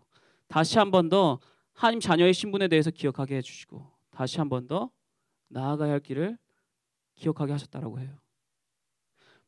[0.48, 1.40] 다시 한 번 더
[1.72, 4.90] 하나님 자녀의 신분에 대해서 기억하게 해 주시고 다시 한 번 더
[5.48, 6.38] 나아가야 할 길을
[7.14, 8.18] 기억하게 하셨다라고 해요.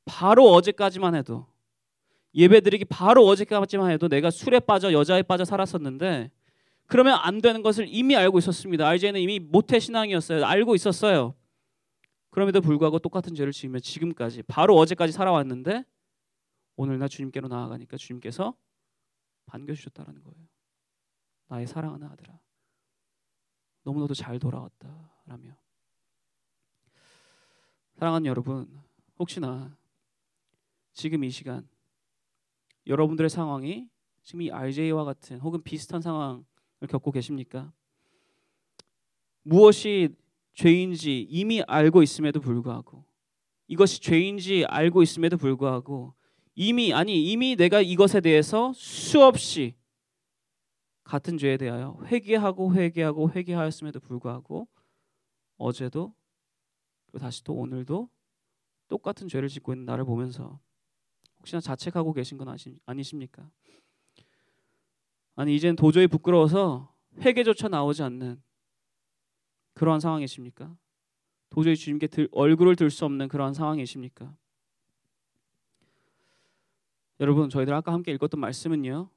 [0.05, 1.47] 바로 어제까지만 해도
[2.37, 6.31] 예배드리기 바로 어제까지만 해도 내가 술에 빠져 여자에 빠져 살았었는데
[6.87, 8.87] 그러면 안 되는 것을 이미 알고 있었습니다.
[8.87, 10.45] RJ는 이미 모태 신앙이었어요.
[10.45, 11.35] 알고 있었어요.
[12.31, 15.85] 그럼에도 불구하고 똑같은 죄를 지으며 지금까지 바로 어제까지 살아왔는데
[16.77, 18.55] 오늘 나 주님께로 나아가니까 주님께서
[19.47, 20.47] 반겨주셨다는 거예요.
[21.49, 22.39] 나의 사랑하는 아들아,
[23.85, 25.57] 너무나도 잘 돌아왔다라며.
[27.95, 28.69] 사랑하는 여러분,
[29.19, 29.75] 혹시나
[30.93, 31.67] 지금 이 시간
[32.87, 33.89] 여러분들의 상황이
[34.23, 36.45] 지금 이 RJ와 같은 혹은 비슷한 상황을
[36.89, 37.73] 겪고 계십니까?
[39.43, 40.15] 무엇이
[40.55, 43.05] 죄인지 이미 알고 있음에도 불구하고
[43.69, 46.15] 이것이 죄인지 알고 있음에도 불구하고
[46.55, 49.75] 이미 아니 이미 내가 이것에 대해서 수없이
[51.05, 54.67] 같은 죄에 대하여 회개하고 회개하고 회개하였음에도 불구하고
[55.57, 56.15] 어제도
[57.07, 58.09] 그리고 다시 또 오늘도
[58.89, 60.59] 똑같은 죄를 짓고 있는 나를 보면서
[61.47, 62.57] 혹시나 자책하고 계신 건
[62.87, 63.49] 아니십니까?
[65.37, 68.43] 아니 이젠 도저히 부끄러워서 회개조차 나오지 않는
[69.75, 70.77] 그러한 상황이십니까?
[71.51, 74.37] 도저히 주님께 들, 얼굴을 들 수 없는 그러한 상황이십니까?
[77.21, 79.09] 여러분 저희들 아까 함께 읽었던 말씀은요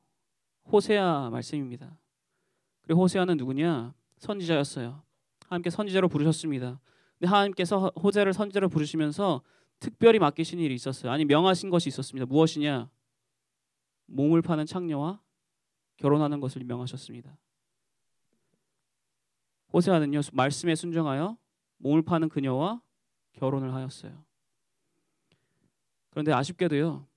[0.71, 1.97] 호세아 말씀입니다.
[2.83, 3.95] 그리고 호세아는 누구냐?
[4.19, 5.01] 선지자였어요.
[5.47, 6.79] 하나님께 선지자로 부르셨습니다.
[7.17, 9.41] 근데 하나님께서 호세를 선지자로 부르시면서
[9.79, 11.11] 특별히 맡기신 일이 있었어요.
[11.11, 12.25] 아니 명하신 것이 있었습니다.
[12.25, 12.89] 무엇이냐?
[14.07, 15.21] 몸을 파는 창녀와
[15.97, 17.37] 결혼하는 것을 명하셨습니다.
[19.71, 21.37] 호세아는요 말씀에 순종하여
[21.77, 22.81] 몸을 파는 그녀와
[23.33, 24.23] 결혼을 하였어요.
[26.09, 27.07] 그런데 아쉽게도요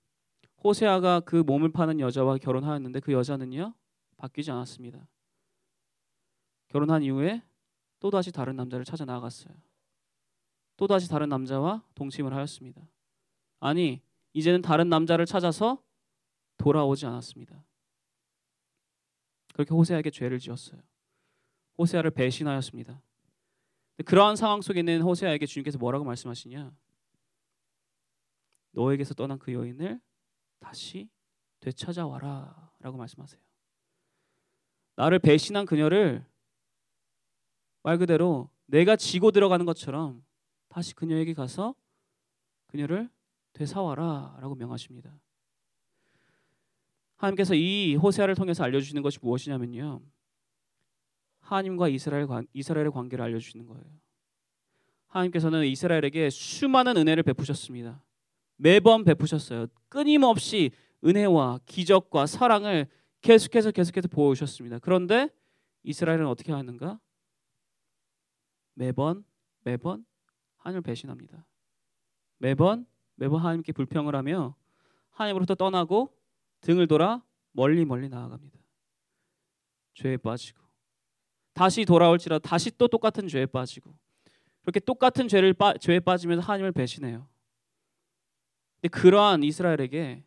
[0.62, 3.74] 호세아가 그 몸을 파는 여자와 결혼하였는데 그 여자는요
[4.16, 5.08] 바뀌지 않았습니다.
[6.68, 7.42] 결혼한 이후에
[7.98, 9.54] 또 다시 다른 남자를 찾아 나갔어요.
[10.76, 12.82] 또 다시 다른 남자와 동침을 하였습니다.
[13.60, 14.00] 아니
[14.32, 15.82] 이제는 다른 남자를 찾아서
[16.56, 17.64] 돌아오지 않았습니다.
[19.52, 20.80] 그렇게 호세아에게 죄를 지었어요.
[21.78, 23.02] 호세아를 배신하였습니다.
[24.04, 26.74] 그러한 상황 속에 있는 호세아에게 주님께서 뭐라고 말씀하시냐?
[28.72, 30.00] 너에게서 떠난 그 여인을
[30.58, 31.08] 다시
[31.60, 33.40] 되찾아와라라고 말씀하세요.
[34.96, 36.24] 나를 배신한 그녀를
[37.82, 40.24] 말 그대로 내가 지고 들어가는 것처럼
[40.72, 41.74] 다시 그녀에게 가서
[42.68, 43.10] 그녀를
[43.52, 45.20] 되사와라 라고 명하십니다.
[47.16, 50.00] 하나님께서 이 호세아를 통해서 알려주시는 것이 무엇이냐면요.
[51.40, 53.84] 하나님과 이스라엘 관, 이스라엘의 관계를 알려주시는 거예요.
[55.08, 58.02] 하나님께서는 이스라엘에게 수많은 은혜를 베푸셨습니다.
[58.56, 59.66] 매번 베푸셨어요.
[59.90, 60.70] 끊임없이
[61.04, 62.88] 은혜와 기적과 사랑을
[63.20, 64.78] 계속해서 계속해서 보여주셨습니다.
[64.78, 65.28] 그런데
[65.82, 66.98] 이스라엘은 어떻게 하는가?
[68.72, 69.22] 매번
[69.64, 70.06] 매번
[70.62, 71.44] 하나님을 배신합니다.
[72.38, 74.56] 매번 매번 하나님께 불평을 하며
[75.10, 76.16] 하나님으로부터 떠나고
[76.60, 77.22] 등을 돌아
[77.52, 78.58] 멀리 멀리 나아갑니다.
[79.94, 80.62] 죄에 빠지고
[81.52, 83.94] 다시 돌아올지라도 다시 또 똑같은 죄에 빠지고
[84.62, 87.28] 그렇게 똑같은 죄를 빠, 죄에 빠지면서 하나님을 배신해요.
[88.80, 90.24] 근데 그러한 이스라엘에게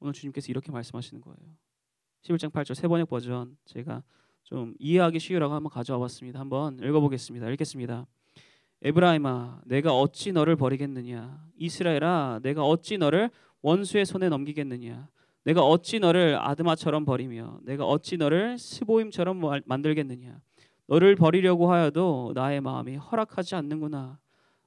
[0.00, 1.56] 오늘 주님께서 이렇게 말씀하시는 거예요.
[2.22, 4.02] 11장 8절 세 번역 버전 제가
[4.42, 6.40] 좀 이해하기 쉬우라고 한번 가져와 봤습니다.
[6.40, 7.48] 한번 읽어보겠습니다.
[7.50, 8.06] 읽겠습니다.
[8.82, 11.46] 에브라임아 내가 어찌 너를 버리겠느냐?
[11.56, 15.08] 이스라엘아 내가 어찌 너를 원수의 손에 넘기겠느냐?
[15.44, 20.40] 내가 어찌 너를 아드마처럼 버리며 내가 어찌 너를 스보임처럼 만들겠느냐?
[20.86, 24.18] 너를 버리려고 하여도 나의 마음이 허락하지 않는구나.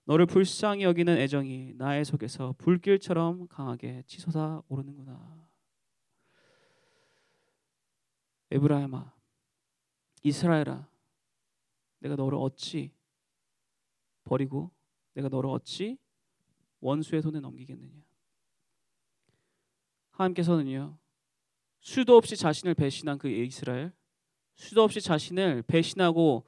[0.06, 5.44] 너를 불쌍히 여기는 애정이 나의 속에서 불길처럼 강하게 치솟아 오르는구나.
[8.52, 9.12] 에브라임아
[10.22, 10.88] 이스라엘아
[12.00, 12.92] 내가 너를 어찌
[14.24, 14.72] 버리고
[15.14, 15.98] 내가 너를 어찌
[16.80, 18.02] 원수의 손에 넘기겠느냐
[20.12, 20.98] 하나님께서는요
[21.80, 23.92] 수도 없이 자신을 배신한 그 이스라엘
[24.56, 26.46] 수도 없이 자신을 배신하고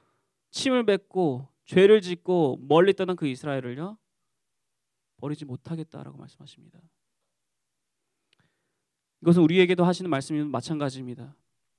[0.51, 3.97] 침을 뱉고 죄를 짓고 멀리 떠난 그 이스라엘을요
[5.17, 6.79] 버리지 못하겠다라고 말씀하십니다.
[9.21, 11.35] 이것은 우리에게도 하시는 말씀이 마찬가지입니다.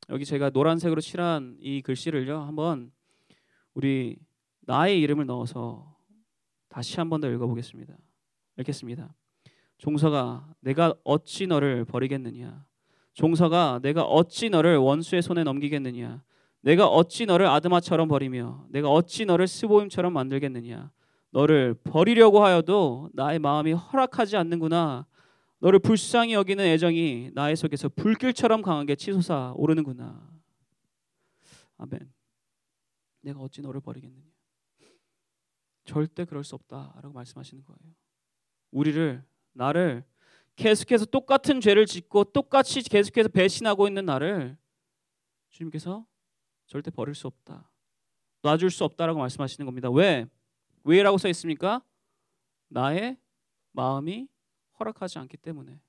[0.08, 2.92] 여기 제가 노란색으로 칠한 이 글씨를요 한번
[3.74, 4.18] 우리
[4.66, 5.96] 나의 이름을 넣어서
[6.68, 7.96] 다시 한 번 더 읽어보겠습니다.
[8.58, 9.14] 읽겠습니다.
[9.78, 12.66] 종서가 내가 어찌 너를 버리겠느냐?
[13.14, 16.22] 종서가 내가 어찌 너를 원수의 손에 넘기겠느냐?
[16.62, 20.90] 내가 어찌 너를 아드마처럼 버리며 내가 어찌 너를 스보임처럼 만들겠느냐?
[21.30, 25.06] 너를 버리려고 하여도 나의 마음이 허락하지 않는구나.
[25.58, 30.30] 너를 불쌍히 여기는 애정이 나의 속에서 불길처럼 강하게 치솟아 오르는구나.
[31.78, 32.12] 아멘.
[33.22, 34.35] 내가 어찌 너를 버리겠느냐
[35.86, 37.94] 절대 그럴 수 없다라고 말씀하시는 거예요
[38.70, 40.04] 우리를 나를
[40.56, 44.56] 계속해서 똑같은 죄를 짓고 똑같이 계속해서 배신하고 있는 나를
[45.50, 46.06] 주님께서
[46.66, 47.70] 절대 버릴 수 없다.
[48.42, 49.90] 놔줄 수 없다라고 말씀하시는 겁니다.
[49.90, 50.26] 왜?
[50.84, 51.82] 왜라고 써 있습니까?
[52.68, 53.16] 나의
[53.72, 54.28] 마음이
[54.78, 55.80] 허락하지 않기 때문에.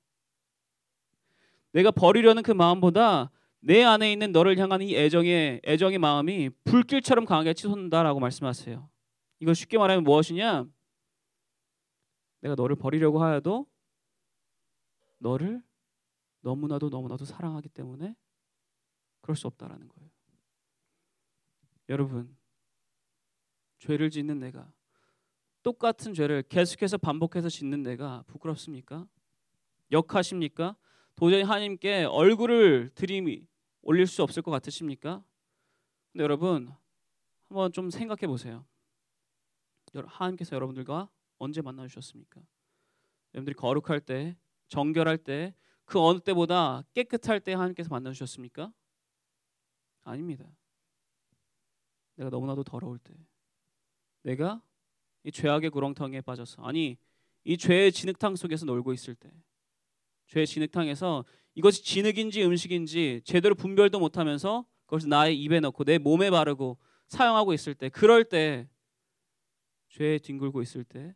[1.72, 7.54] 내가 버리려는 그 마음보다 내 안에 있는 너를 향한 이 애정의 애정의 마음이 불길처럼 강하게
[7.54, 8.90] 치솟는다라고 말씀하세요.
[9.40, 10.68] 이걸 쉽게 말하면 무엇이냐?
[12.42, 13.68] 내가 너를 버리려고 하여도
[15.18, 15.62] 너를
[16.42, 18.16] 너무나도 너무나도 사랑하기 때문에
[19.22, 20.10] 그럴 수 없다라는 거예요.
[21.90, 22.38] 여러분,
[23.80, 24.72] 죄를 짓는 내가
[25.64, 29.08] 똑같은 죄를 계속해서 반복해서 짓는 내가 부끄럽습니까?
[29.92, 30.76] 역하십니까?
[31.16, 33.46] 도저히 하나님께 얼굴을 들이
[33.82, 35.24] 올릴 수 없을 것 같으십니까?
[36.12, 36.74] 근데 여러분
[37.46, 38.66] 한번 좀 생각해 보세요.
[40.06, 42.42] 하나님께서 여러분들과 언제 만나 주셨습니까?
[43.34, 44.38] 여러분들이 거룩할 때,
[44.68, 48.74] 정결할 때, 그 어느 때보다 깨끗할 때 하나님께서 만나 주셨습니까?
[50.04, 50.46] 아닙니다.
[52.16, 53.14] 내가 너무나도 더러울 때,
[54.24, 54.62] 내가
[55.24, 56.98] 이 죄악의 구렁텅이에 빠져서, 아니
[57.44, 59.32] 이 죄의 진흙탕 속에서 놀고 있을 때,
[60.28, 61.24] 죄의 진흙탕에서
[61.56, 66.78] 이것이 진흙인지 음식인지 제대로 분별도 못하면서 그것을 나의 입에 넣고 내 몸에 바르고
[67.08, 68.68] 사용하고 있을 때, 그럴 때
[69.90, 71.16] 죄에 뒹굴고 있을 때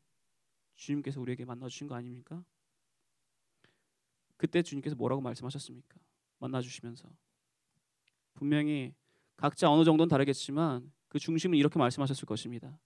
[0.76, 2.44] 주님께서 우리에게 만나 주신 거 아닙니까?
[4.38, 6.00] 그때 주님께서 뭐라고 말씀하셨습니까?
[6.40, 7.08] 만나 주시면서
[8.34, 8.96] 분명히
[9.38, 12.80] 각자 어느 정도는 다르겠지만 그 중심은 이렇게 말씀하셨을 것입니다.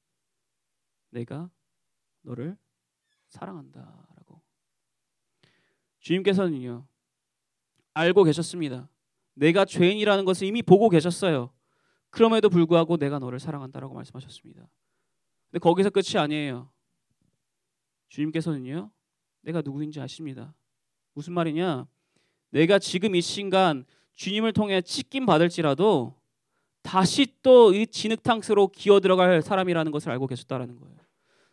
[1.12, 1.50] 내가
[2.22, 2.58] 너를
[3.28, 4.42] 사랑한다라고.
[6.00, 6.88] 주님께서는요.
[7.94, 8.90] 알고 계셨습니다.
[9.34, 11.54] 내가 죄인이라는 것을 이미 보고 계셨어요.
[12.10, 14.70] 그럼에도 불구하고 내가 너를 사랑한다라고 말씀하셨습니다.
[15.52, 16.70] 근데 거기서 끝이 아니에요.
[18.10, 18.92] 주님께서는요.
[19.42, 20.54] 내가 누구인지 아십니다.
[21.14, 21.88] 무슨 말이냐?
[22.50, 23.86] 내가 지금 이 순간
[24.16, 26.16] 주님을 통해 찢김 받을지라도
[26.82, 30.96] 다시 또 이 진흙탕스로 기어 들어갈 사람이라는 것을 알고 계셨다라는 거예요.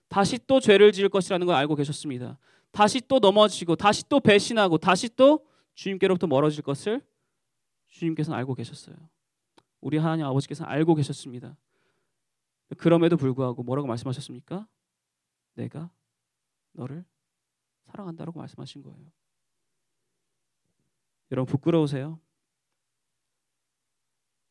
[0.09, 2.39] 다시 또 죄를 지을 것이라는 걸 알고 계셨습니다.
[2.71, 7.01] 다시 또 넘어지고 다시 또 배신하고 다시 또 주님께로부터 멀어질 것을
[7.89, 8.97] 주님께서는 알고 계셨어요.
[9.81, 11.57] 우리 하나님 아버지께서는 알고 계셨습니다.
[12.79, 14.67] 그럼에도 불구하고 뭐라고 말씀하셨습니까?
[15.55, 15.91] 내가
[16.73, 17.05] 너를
[17.85, 19.13] 사랑한다라고 말씀하신 거예요.
[21.31, 22.21] 여러분 부끄러우세요?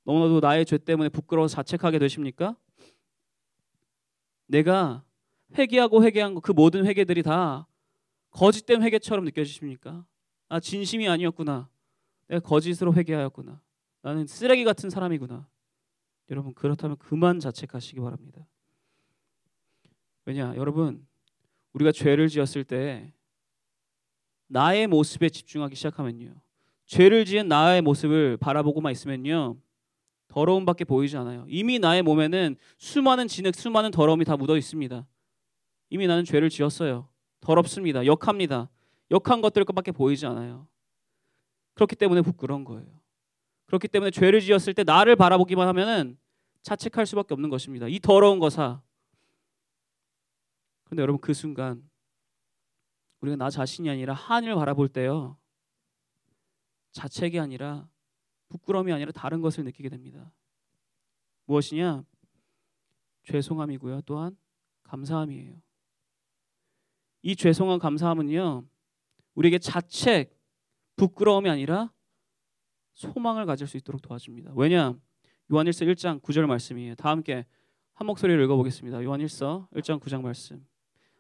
[0.03, 2.55] 너무나도 나의 죄 때문에 부끄러워서 자책하게 되십니까?
[4.47, 5.03] 내가
[5.57, 7.67] 회개하고 회개한 그 모든 회개들이 다
[8.31, 10.05] 거짓된 회개처럼 느껴지십니까?
[10.49, 11.69] 아 진심이 아니었구나.
[12.27, 13.61] 내가 거짓으로 회개하였구나.
[14.01, 15.47] 나는 쓰레기 같은 사람이구나.
[16.31, 18.47] 여러분 그렇다면 그만 자책하시기 바랍니다.
[20.25, 21.05] 왜냐 여러분
[21.73, 23.13] 우리가 죄를 지었을 때
[24.47, 26.33] 나의 모습에 집중하기 시작하면요.
[26.85, 29.57] 죄를 지은 나의 모습을 바라보고만 있으면요.
[30.27, 31.45] 더러움밖에 보이지 않아요.
[31.49, 35.05] 이미 나의 몸에는 수많은 진흙, 수많은 더러움이 다 묻어 있습니다.
[35.89, 37.09] 이미 나는 죄를 지었어요.
[37.41, 38.05] 더럽습니다.
[38.05, 38.69] 역합니다.
[39.09, 40.67] 역한 것들밖에 보이지 않아요.
[41.73, 43.00] 그렇기 때문에 부끄러운 거예요.
[43.71, 46.17] 그렇기 때문에 죄를 지었을 때 나를 바라보기만 하면은
[46.61, 47.87] 자책할 수밖에 없는 것입니다.
[47.87, 48.81] 이 더러운 거사.
[50.83, 51.89] 그런데 여러분 그 순간
[53.21, 55.37] 우리가 나 자신이 아니라 하늘을 바라볼 때요.
[56.91, 57.87] 자책이 아니라
[58.49, 60.33] 부끄러움이 아니라 다른 것을 느끼게 됩니다.
[61.45, 62.03] 무엇이냐?
[63.23, 64.01] 죄송함이고요.
[64.01, 64.35] 또한
[64.83, 65.55] 감사함이에요.
[67.21, 68.65] 이 죄송함 감사함은요.
[69.35, 70.37] 우리에게 자책,
[70.97, 71.89] 부끄러움이 아니라
[73.01, 74.53] 소망을 가질 수 있도록 도와줍니다.
[74.55, 74.93] 왜냐?
[75.51, 76.95] 요한일서 1장 9절 말씀이에요.
[76.95, 77.45] 다 함께
[77.93, 79.03] 한 목소리로 읽어보겠습니다.
[79.03, 80.65] 요한일서 1장 9장 말씀.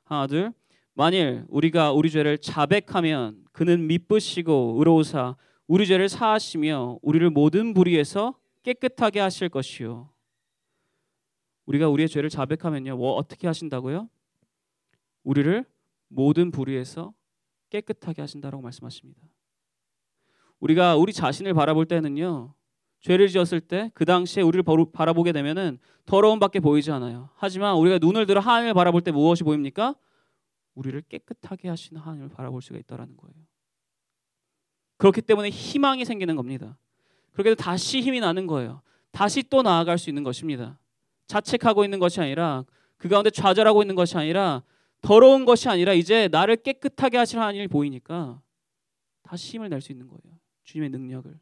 [0.03, 0.53] 하나 둘.
[0.93, 9.19] 만일 우리가 우리 죄를 자백하면 그는 미쁘시고 의로우사 우리 죄를 사하시며 우리를 모든 불의에서 깨끗하게
[9.21, 10.09] 하실 것이요.
[11.65, 12.97] 우리가 우리의 죄를 자백하면요.
[12.97, 14.09] 뭐 어떻게 하신다고요?
[15.23, 15.65] 우리를
[16.09, 17.13] 모든 불의에서
[17.69, 19.21] 깨끗하게 하신다라고 말씀하십니다.
[20.61, 22.53] 우리가 우리 자신을 바라볼 때는요.
[23.01, 27.29] 죄를 지었을 때 그 당시에 우리를 바라보게 되면은 더러움밖에 보이지 않아요.
[27.35, 29.95] 하지만 우리가 눈을 들어 하나님을 바라볼 때 무엇이 보입니까?
[30.75, 33.33] 우리를 깨끗하게 하시는 하나님을 바라볼 수가 있다라는 거예요.
[34.97, 36.77] 그렇기 때문에 희망이 생기는 겁니다.
[37.31, 38.81] 그렇게 다시 힘이 나는 거예요.
[39.11, 40.77] 다시 또 나아갈 수 있는 것입니다.
[41.27, 42.65] 자책하고 있는 것이 아니라
[42.97, 44.63] 그 가운데 좌절하고 있는 것이 아니라
[45.01, 48.41] 더러운 것이 아니라 이제 나를 깨끗하게 하실 하나님이 보이니까
[49.23, 50.40] 다시 힘을 낼 수 있는 거예요.
[50.71, 51.37] 주님의 능력을.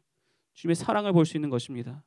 [0.54, 2.02] 주님의 사랑을 볼 수 있는 것입니다.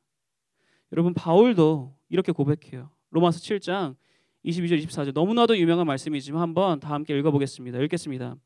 [0.92, 2.90] 여러분 바울도 이렇게 고백해요.
[3.10, 3.96] 로마서 7장
[4.44, 7.78] 22절 24절 너무나도 유명한 말씀이지만 한번 다 함께 읽어보겠습니다.
[7.78, 8.36] 읽겠습니다.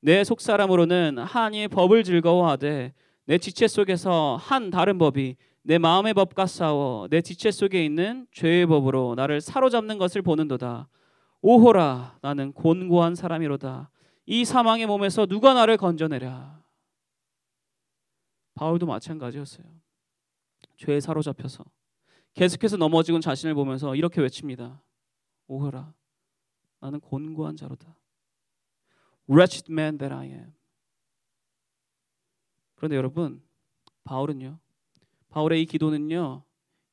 [0.00, 2.92] 내 속사람으로는 하나님의 법을 즐거워하되
[3.26, 8.66] 내 지체 속에서 한 다른 법이 내 마음의 법과 싸워 내 지체 속에 있는 죄의
[8.66, 10.88] 법으로 나를 사로잡는 것을 보는도다.
[11.42, 13.90] 오호라 나는 곤고한 사람이로다.
[14.26, 16.57] 이 사망의 몸에서 누가 나를 건져내랴.
[18.58, 19.64] 바울도 마찬가지였어요.
[20.78, 21.64] 죄에 사로잡혀서
[22.34, 24.82] 계속해서 넘어지곤 자신을 보면서 이렇게 외칩니다.
[25.46, 25.94] 오호라
[26.80, 27.96] 나는 곤고한 자로다.
[29.30, 30.52] wretched man that I am.
[32.74, 33.44] 그런데 여러분,
[34.02, 34.58] 바울은요.
[35.28, 36.42] 바울의 이 기도는요.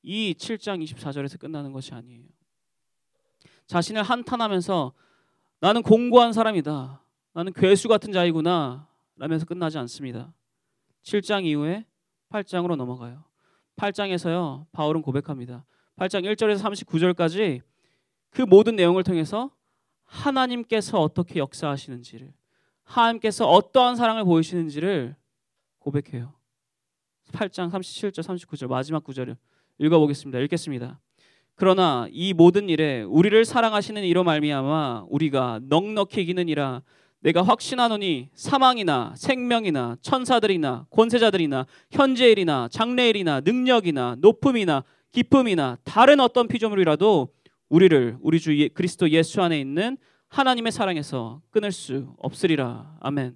[0.03, 2.25] 이 7장 24절에서 끝나는 것이 아니에요.
[3.65, 4.93] 자신을 한탄하면서
[5.61, 7.03] 나는 공고한 사람이다.
[7.33, 8.87] 나는 괴수 같은 자이구나.
[9.15, 10.31] 라면서 끝나지 않습니다.
[11.05, 11.85] 7장 이후에
[12.31, 13.23] 8장으로 넘어가요.
[13.77, 14.65] 8장에서요.
[14.71, 15.65] 바울은 고백합니다.
[15.97, 17.61] 8장 1절에서 39절까지
[18.31, 19.51] 그 모든 내용을 통해서
[20.03, 22.33] 하나님께서 어떻게 역사하시는지를
[22.83, 25.15] 하나님께서 어떠한 사랑을 보이시는지를
[25.79, 26.33] 고백해요.
[27.31, 29.37] 8장 37절 39절 마지막 구절을
[29.77, 30.39] 읽어보겠습니다.
[30.39, 30.99] 읽겠습니다.
[31.55, 36.81] 그러나 이 모든 일에 우리를 사랑하시는 이로 말미암아 우리가 넉넉히 이기는이라
[37.25, 47.29] 내가 확신하노니 사망이나 생명이나 천사들이나 권세자들이나 현재일이나 장래일이나 능력이나 높음이나 기쁨이나 다른 어떤 피조물이라도
[47.69, 49.97] 우리를 우리 주 예, 그리스도 예수 안에 있는
[50.27, 52.95] 하나님의 사랑에서 끊을 수 없으리라.
[52.99, 53.35] 아멘.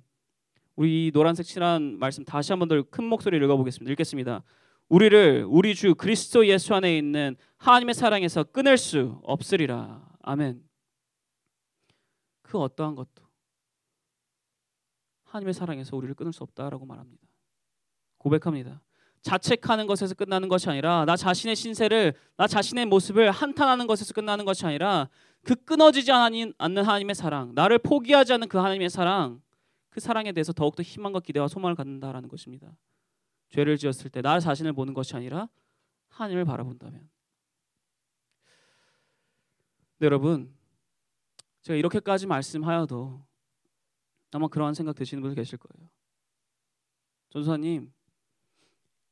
[0.75, 3.91] 우리 이 노란색 칠한 말씀 다시 한 번 더 큰 목소리로 읽어보겠습니다.
[3.93, 4.43] 읽겠습니다.
[4.89, 10.07] 우리를 우리 주 그리스도 예수 안에 있는 하나님의 사랑에서 끊을 수 없으리라.
[10.21, 10.61] 아멘.
[12.43, 13.28] 그 어떠한 것도
[15.29, 17.23] 하나님의 사랑에서 우리를 끊을 수 없다라고 말합니다.
[18.17, 18.81] 고백합니다.
[19.21, 24.65] 자책하는 것에서 끝나는 것이 아니라 나 자신의 신세를 나 자신의 모습을 한탄하는 것에서 끝나는 것이
[24.65, 25.09] 아니라
[25.43, 29.41] 그 끊어지지 않는 하나님의 사랑, 나를 포기하지 않는 그 하나님의 사랑,
[29.89, 32.75] 그 사랑에 대해서 더욱더 희망과 기대와 소망을 갖는다라는 것입니다.
[33.49, 35.49] 죄를 지었을 때 나 자신을 보는 것이 아니라
[36.09, 37.09] 하나님을 바라본다면.
[39.97, 40.53] 네, 여러분,
[41.61, 43.21] 제가 이렇게까지 말씀하여도
[44.31, 45.89] 아마 그러한 생각 드시는 분들 계실 거예요.
[47.29, 47.91] 전사님,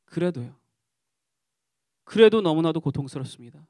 [0.04, 0.56] 그래도요.
[2.04, 3.66] 그래도 너무나도 고통스럽습니다.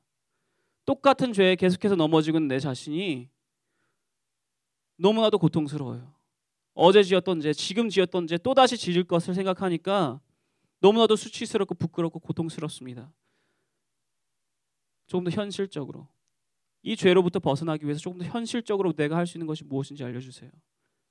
[0.84, 3.28] 똑같은 죄에 계속해서 넘어지고 있는 내 자신이
[4.96, 6.14] 너무나도 고통스러워요.
[6.74, 10.20] 어제 지었던 죄, 지금 지었던 죄, 또다시 지을 것을 생각하니까
[10.80, 13.12] 너무나도 수치스럽고 부끄럽고 고통스럽습니다.
[15.08, 16.08] 조금 더 현실적으로
[16.82, 20.50] 이 죄로부터 벗어나기 위해서 조금 더 현실적으로 내가 할 수 있는 것이 무엇인지 알려주세요.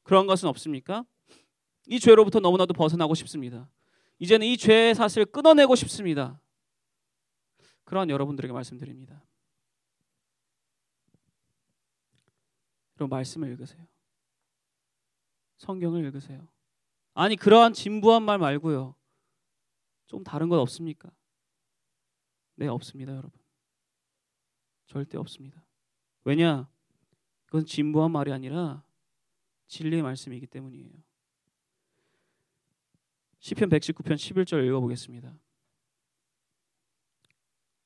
[0.08, 1.06] 그런 것은 없습니까?
[1.86, 3.70] 이 죄로부터 너무나도 벗어나고 싶습니다.
[4.20, 6.40] 이제는 이 죄의 사슬을 끊어내고 싶습니다.
[7.84, 9.22] 그러한 여러분들에게 말씀드립니다.
[12.96, 13.86] 그럼 말씀을 읽으세요.
[15.58, 16.48] 성경을 읽으세요.
[17.14, 18.96] 아니 그러한 진부한 말 말고요.
[20.06, 21.12] 좀 다른 것 없습니까?
[22.56, 23.32] 네, 없습니다, 여러분.
[24.86, 25.62] 절대 없습니다.
[26.24, 26.70] 왜냐?
[27.46, 28.87] 그건 진부한 말이 아니라
[29.68, 30.90] 진리의 말씀이기 때문이에요.
[33.40, 35.38] 시편 119편 11절 읽어 보겠습니다.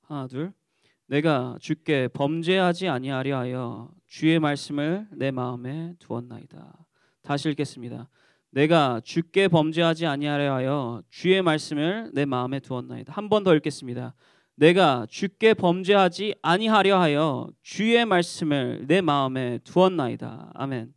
[0.03, 0.53] 하나 둘
[1.07, 6.85] 내가 주께 범죄하지 아니하려 하여 주의 말씀을 내 마음에 두었나이다.
[7.21, 8.09] 다시 읽겠습니다.
[8.51, 13.13] 내가 주께 범죄하지 아니하려 하여 주의 말씀을 내 마음에 두었나이다.
[13.13, 14.13] 한 번 더 읽겠습니다.
[14.55, 20.51] 내가 주께 범죄하지 아니하려 하여 주의 말씀을 내 마음에 두었나이다.
[20.53, 20.93] 아멘.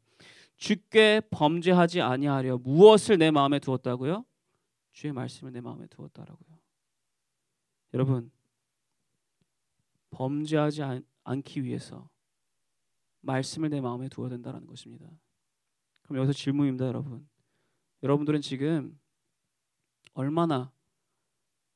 [0.56, 4.24] 주께 범죄하지 아니하려 무엇을 내 마음에 두었다고요?
[4.92, 6.58] 주의 말씀을 내 마음에 두었다라고요.
[7.94, 8.30] 여러분
[10.10, 12.08] 범죄하지 않, 않기 위해서
[13.20, 15.06] 말씀을 내 마음에 두어야 된다는 것입니다.
[16.02, 17.26] 그럼 여기서 질문입니다, 여러분.
[18.02, 18.98] 여러분들은 지금
[20.12, 20.70] 얼마나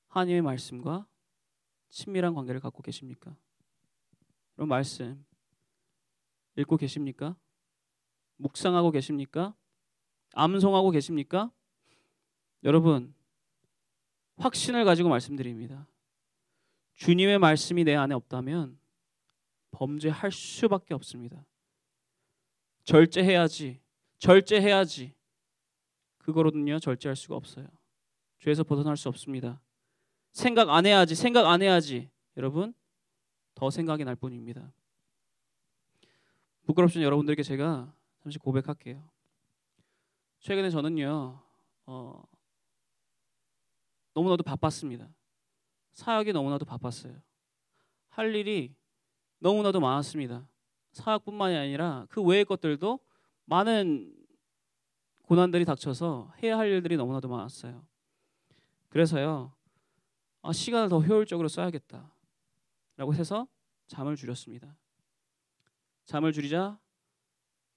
[0.09, 1.07] 하나님의 말씀과
[1.89, 3.35] 친밀한 관계를 갖고 계십니까?
[4.55, 5.24] 그럼 말씀
[6.57, 7.37] 읽고 계십니까?
[8.39, 9.55] 묵상하고 계십니까?
[10.34, 11.51] 암송하고 계십니까?
[12.64, 13.14] 여러분
[14.36, 15.86] 확신을 가지고 말씀드립니다.
[16.95, 18.78] 주님의 말씀이 내 안에 없다면
[19.70, 21.45] 범죄할 수밖에 없습니다.
[22.84, 23.80] 절제해야지.
[24.18, 25.14] 절제해야지.
[26.18, 27.66] 그거로는요 절제할 수가 없어요.
[28.39, 29.61] 죄에서 벗어날 수 없습니다.
[30.32, 31.14] 생각 안 해야지.
[31.14, 32.09] 생각 안 해야지.
[32.36, 32.74] 여러분
[33.55, 34.72] 더 생각이 날 뿐입니다.
[36.64, 37.93] 부끄럽지만 여러분들에게 제가
[38.23, 39.09] 잠시 고백할게요.
[40.41, 41.41] 최근에 저는요
[41.87, 42.23] 어,
[44.14, 45.09] 너무나도 바빴습니다.
[45.93, 47.21] 사역이 너무나도 바빴어요.
[48.09, 48.75] 할 일이
[49.39, 50.49] 너무나도 많았습니다.
[50.93, 52.99] 사역뿐만이 아니라 그 외의 것들도
[53.45, 54.14] 많은
[55.23, 57.87] 고난들이 닥쳐서 해야 할 일들이 너무나도 많았어요.
[58.89, 59.53] 그래서요
[60.43, 62.12] 아, 시간을 더 효율적으로 써야겠다
[62.97, 63.47] 라고 해서
[63.87, 64.77] 잠을 줄였습니다.
[66.05, 66.79] 잠을 줄이자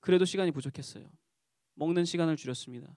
[0.02, 1.10] 그래도 시간이 부족했어요.
[1.76, 2.95] 먹는 시간을 줄였습니다.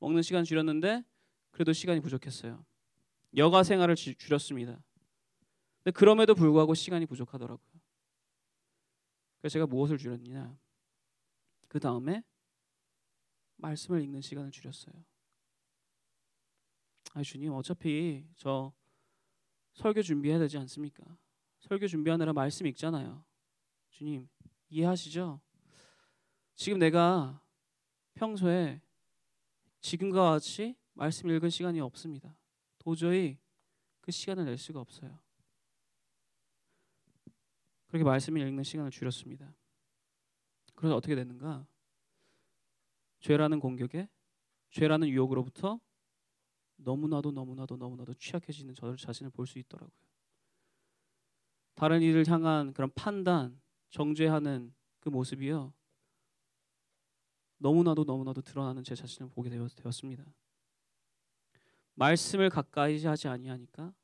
[0.00, 1.02] 먹는 시간 줄였는데
[1.50, 2.64] 그래도 시간이 부족했어요.
[3.36, 4.82] 여가 생활을 지, 줄였습니다.
[5.82, 7.80] 근데 그럼에도 불구하고 시간이 부족하더라고요.
[9.40, 10.58] 그래서 제가 무엇을 줄였느냐?
[11.68, 12.22] 그 다음에
[13.56, 14.94] 말씀을 읽는 시간을 줄였어요.
[17.14, 18.72] 아 주님 어차피 저
[19.74, 21.04] 설교 준비해야 되지 않습니까?
[21.60, 23.24] 설교 준비하느라 말씀 읽잖아요.
[23.90, 24.28] 주님
[24.68, 25.40] 이해하시죠?
[26.54, 27.40] 지금 내가
[28.14, 28.80] 평소에
[29.80, 32.36] 지금과 같이 말씀 읽은 시간이 없습니다.
[32.78, 33.38] 도저히
[34.00, 35.18] 그 시간을 낼 수가 없어요.
[37.88, 39.54] 그렇게 말씀을 읽는 시간을 줄였습니다.
[40.74, 41.66] 그래서 어떻게 됐는가?
[43.20, 44.08] 죄라는 공격에
[44.70, 45.80] 죄라는 유혹으로부터
[46.76, 50.04] 너무나도 너무나도 너무나도 취약해지는 저 자신을 볼 수 있더라고요.
[51.74, 55.72] 다른 이를 향한 그런 판단, 정죄하는 그 모습이요.
[57.64, 60.22] 너무나도 너무나도 드러나는 제 자신을 보게 되었습니다.
[61.94, 63.94] 말씀을 가까이 하지 아니하니까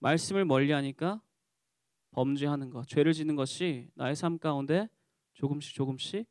[0.00, 1.22] 말씀을 멀리하니까
[2.10, 4.88] 범죄하는 것, 죄를 짓는 것이 나의 삶 가운데
[5.34, 6.26] 조금씩 조금씩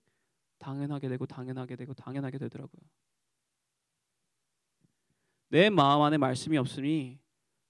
[0.58, 2.82] 당연하게 되고 당연하게 되고 당연하게 되더라고요.
[5.48, 7.18] 내 마음 안에 말씀이 없으니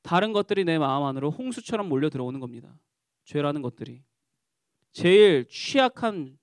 [0.01, 2.79] 다른 것들이 내 마음 안으로 홍수처럼 몰려 들어오는 겁니다.
[3.25, 4.03] 죄라는 것들이
[4.91, 6.39] 제일 취약한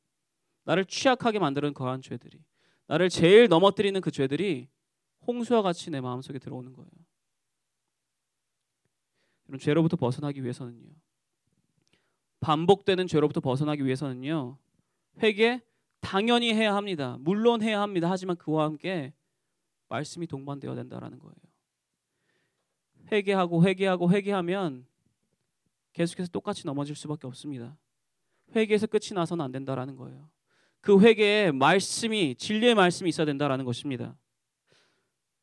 [0.62, 2.44] 나를 취약하게 만드는 거한 죄들이
[2.90, 4.68] 나를 제일 넘어뜨리는 그 죄들이
[5.24, 6.90] 홍수와 같이 내 마음속에 들어오는 거예요.
[9.46, 10.88] 여러분 죄로부터 벗어나기 위해서는요.
[12.40, 14.58] 반복되는 죄로부터 벗어나기 위해서는요.
[15.22, 15.60] 회개
[16.00, 17.16] 당연히 해야 합니다.
[17.20, 18.10] 물론 해야 합니다.
[18.10, 19.14] 하지만 그와 함께
[19.88, 21.36] 말씀이 동반되어야 된다라는 거예요.
[23.12, 24.84] 회개하고 회개하고 회개하면
[25.92, 27.78] 계속해서 똑같이 넘어질 수밖에 없습니다.
[28.56, 30.28] 회개에서 끝이 나서는 안 된다라는 거예요.
[30.80, 34.16] 그 회개에 말씀이 진리의 말씀이 있어야 된다라는 것입니다.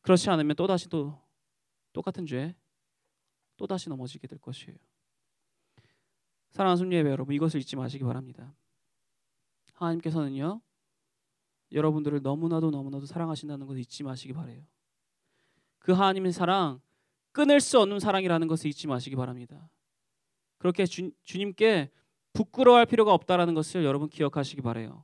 [0.02, 1.20] 그렇지 않으면 또 다시 또
[1.94, 2.56] 똑같은 죄,
[3.58, 4.78] 또 다시 넘어지게 될 것이에요.
[6.52, 8.56] 사랑하는 순례배 여러분, 이것을 잊지 마시기 바랍니다.
[9.74, 10.62] 하나님께서는요,
[11.72, 14.64] 여러분들을 너무나도 너무나도 사랑하신다는 것을 잊지 마시기 바래요.
[15.80, 16.82] 그 하나님의 사랑,
[17.32, 19.70] 끊을 수 없는 사랑이라는 것을 잊지 마시기 바랍니다.
[20.58, 21.92] 그렇게 주, 주님께
[22.34, 25.04] 부끄러워할 필요가 없다라는 것을 여러분 기억하시기 바래요.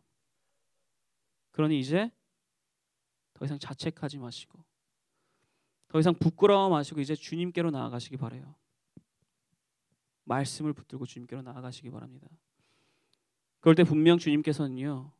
[1.53, 2.11] 그러니 이제
[3.33, 4.63] 더 이상 자책하지 마시고
[5.87, 8.55] 더 이상 부끄러워 마시고 이제 주님께로 나아가시기 바래요.
[10.25, 12.27] 말씀을 붙들고 주님께로 나아가시기 바랍니다.
[13.59, 15.11] 그럴 때 분명 주님께서는요.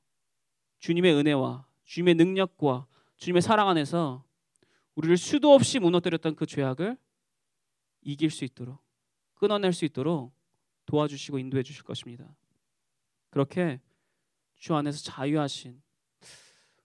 [0.80, 4.26] 주님의 은혜와 주님의 능력과 주님의 사랑 안에서
[4.96, 6.98] 우리를 수도 없이 무너뜨렸던 그 죄악을
[8.02, 8.80] 이길 수 있도록
[9.36, 10.34] 끊어낼 수 있도록
[10.86, 12.36] 도와주시고 인도해 주실 것입니다.
[13.30, 13.80] 그렇게
[14.56, 15.82] 주 안에서 자유하신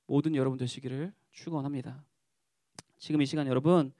[0.09, 2.03] 모든 여러분 되시기를 축원합니다.
[2.99, 3.93] 지금 이 시간 여러분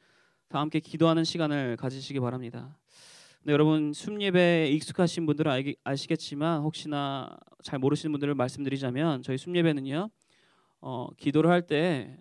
[0.49, 2.79] 다 함께 기도하는 시간을 가지시기 바랍니다.
[3.41, 7.29] 근데 여러분 숨예배에 익숙하신 분들은 알기, 아시겠지만 혹시나
[7.63, 10.09] 잘 모르시는 분들을 말씀드리자면 저희 숨예배는요
[10.81, 12.19] 어, 기도를 할때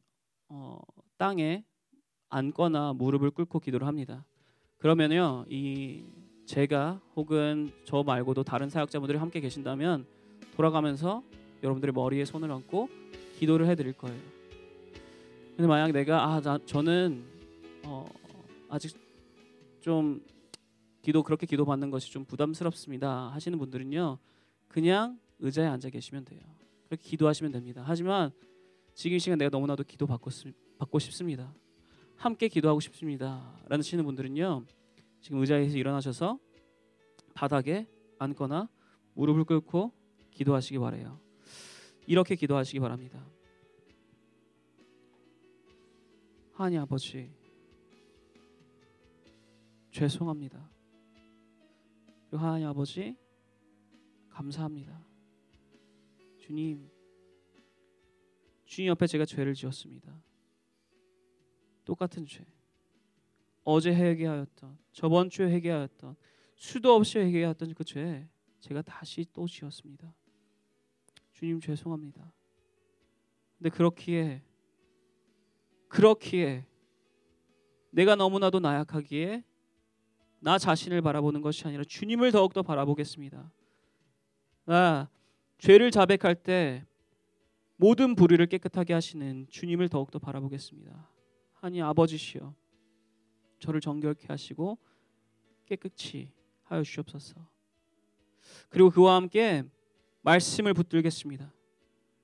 [0.49, 0.79] 어,
[1.15, 1.63] 땅에
[2.27, 4.25] 앉거나 무릎을 꿇고 기도를 합니다.
[4.79, 6.03] 그러면요 이
[6.45, 10.05] 제가 혹은 저 말고도 다른 사역자분들이 함께 계신다면
[10.57, 11.23] 돌아가면서
[11.63, 12.89] 여러분들의 머리에 손을 얹고
[13.37, 14.19] 기도를 해드릴 거예요.
[15.55, 17.23] 근데 만약 내가 아 나, 저는
[17.85, 18.05] 어,
[18.69, 18.95] 아직
[19.81, 20.23] 좀
[21.01, 24.17] 기도 그렇게 기도 받는 것이 좀 부담스럽습니다 하시는 분들은요
[24.67, 26.41] 그냥 의자에 앉아 계시면 돼요.
[26.87, 27.83] 그렇게 기도하시면 됩니다.
[27.85, 28.31] 하지만
[28.93, 30.31] 지금 이 시간 내가 너무나도 기도 받고,
[30.79, 31.53] 받고 싶습니다.
[32.15, 33.55] 함께 기도하고 싶습니다.
[33.67, 34.65] 라는 하시는 분들은요
[35.21, 36.39] 지금 의자에서 일어나셔서
[37.35, 38.67] 바닥에 앉거나
[39.13, 39.91] 무릎을 꿇고
[40.31, 41.26] 기도하시기 바래요
[42.07, 43.23] 이렇게 기도하시기 바랍니다
[46.53, 47.31] 하나님 아버지
[49.91, 50.69] 죄송합니다.
[52.31, 53.15] 하나님 아버지
[54.29, 55.03] 감사합니다.
[56.37, 56.89] 주님
[58.65, 60.19] 주님 옆에 제가 죄를 지었습니다.
[61.85, 62.45] 똑같은 죄.
[63.63, 66.15] 어제 회개하였던 저번 주에 회개하였던
[66.55, 68.27] 수도 없이 회개하였던 그 죄
[68.59, 70.13] 제가 다시 또 지었습니다.
[71.37, 72.33] 주님 죄송합니다.
[73.59, 74.41] 근데 그렇기에
[75.87, 76.65] 그렇기에
[77.91, 79.43] 내가 너무나도 나약하기에
[80.39, 83.51] 나 자신을 바라보는 것이 아니라 주님을 더욱더 바라보겠습니다.
[84.65, 85.11] 나
[85.59, 86.83] 죄를 자백할 때
[87.75, 91.11] 모든 불의를 깨끗하게 하시는 주님을 더욱더 바라보겠습니다.
[91.53, 92.55] 하니 아버지시여
[93.59, 94.79] 저를 정결케 하시고
[95.67, 96.31] 깨끗이
[96.63, 97.47] 하여 주옵소서.
[98.69, 99.63] 그리고 그와 함께
[100.21, 101.53] 말씀을 붙들겠습니다.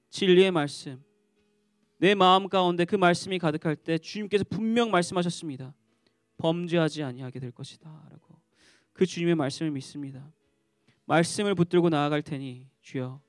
[0.10, 1.04] 진리의 말씀,
[1.98, 5.74] 내 마음 가운데 그 말씀이 가득할 때 주님께서 분명 말씀하셨습니다.
[6.38, 8.40] 범죄하지 아니하게 될 것이다라고.
[8.92, 10.32] 그 주님의 말씀을 믿습니다.
[11.06, 13.22] 말씀을 붙들고 나아갈 테니 주여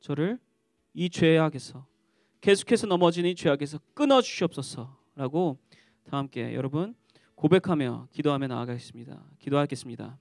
[0.00, 0.38] 저를
[0.94, 1.86] 이 죄악에서
[2.40, 5.58] 계속해서 넘어지는 이 죄악에서 끊어 주시옵소서라고
[6.04, 6.94] 다 함께 여러분
[7.34, 9.22] 고백하며 기도하며 나아가겠습니다.
[9.38, 10.18] 기도하겠습니다.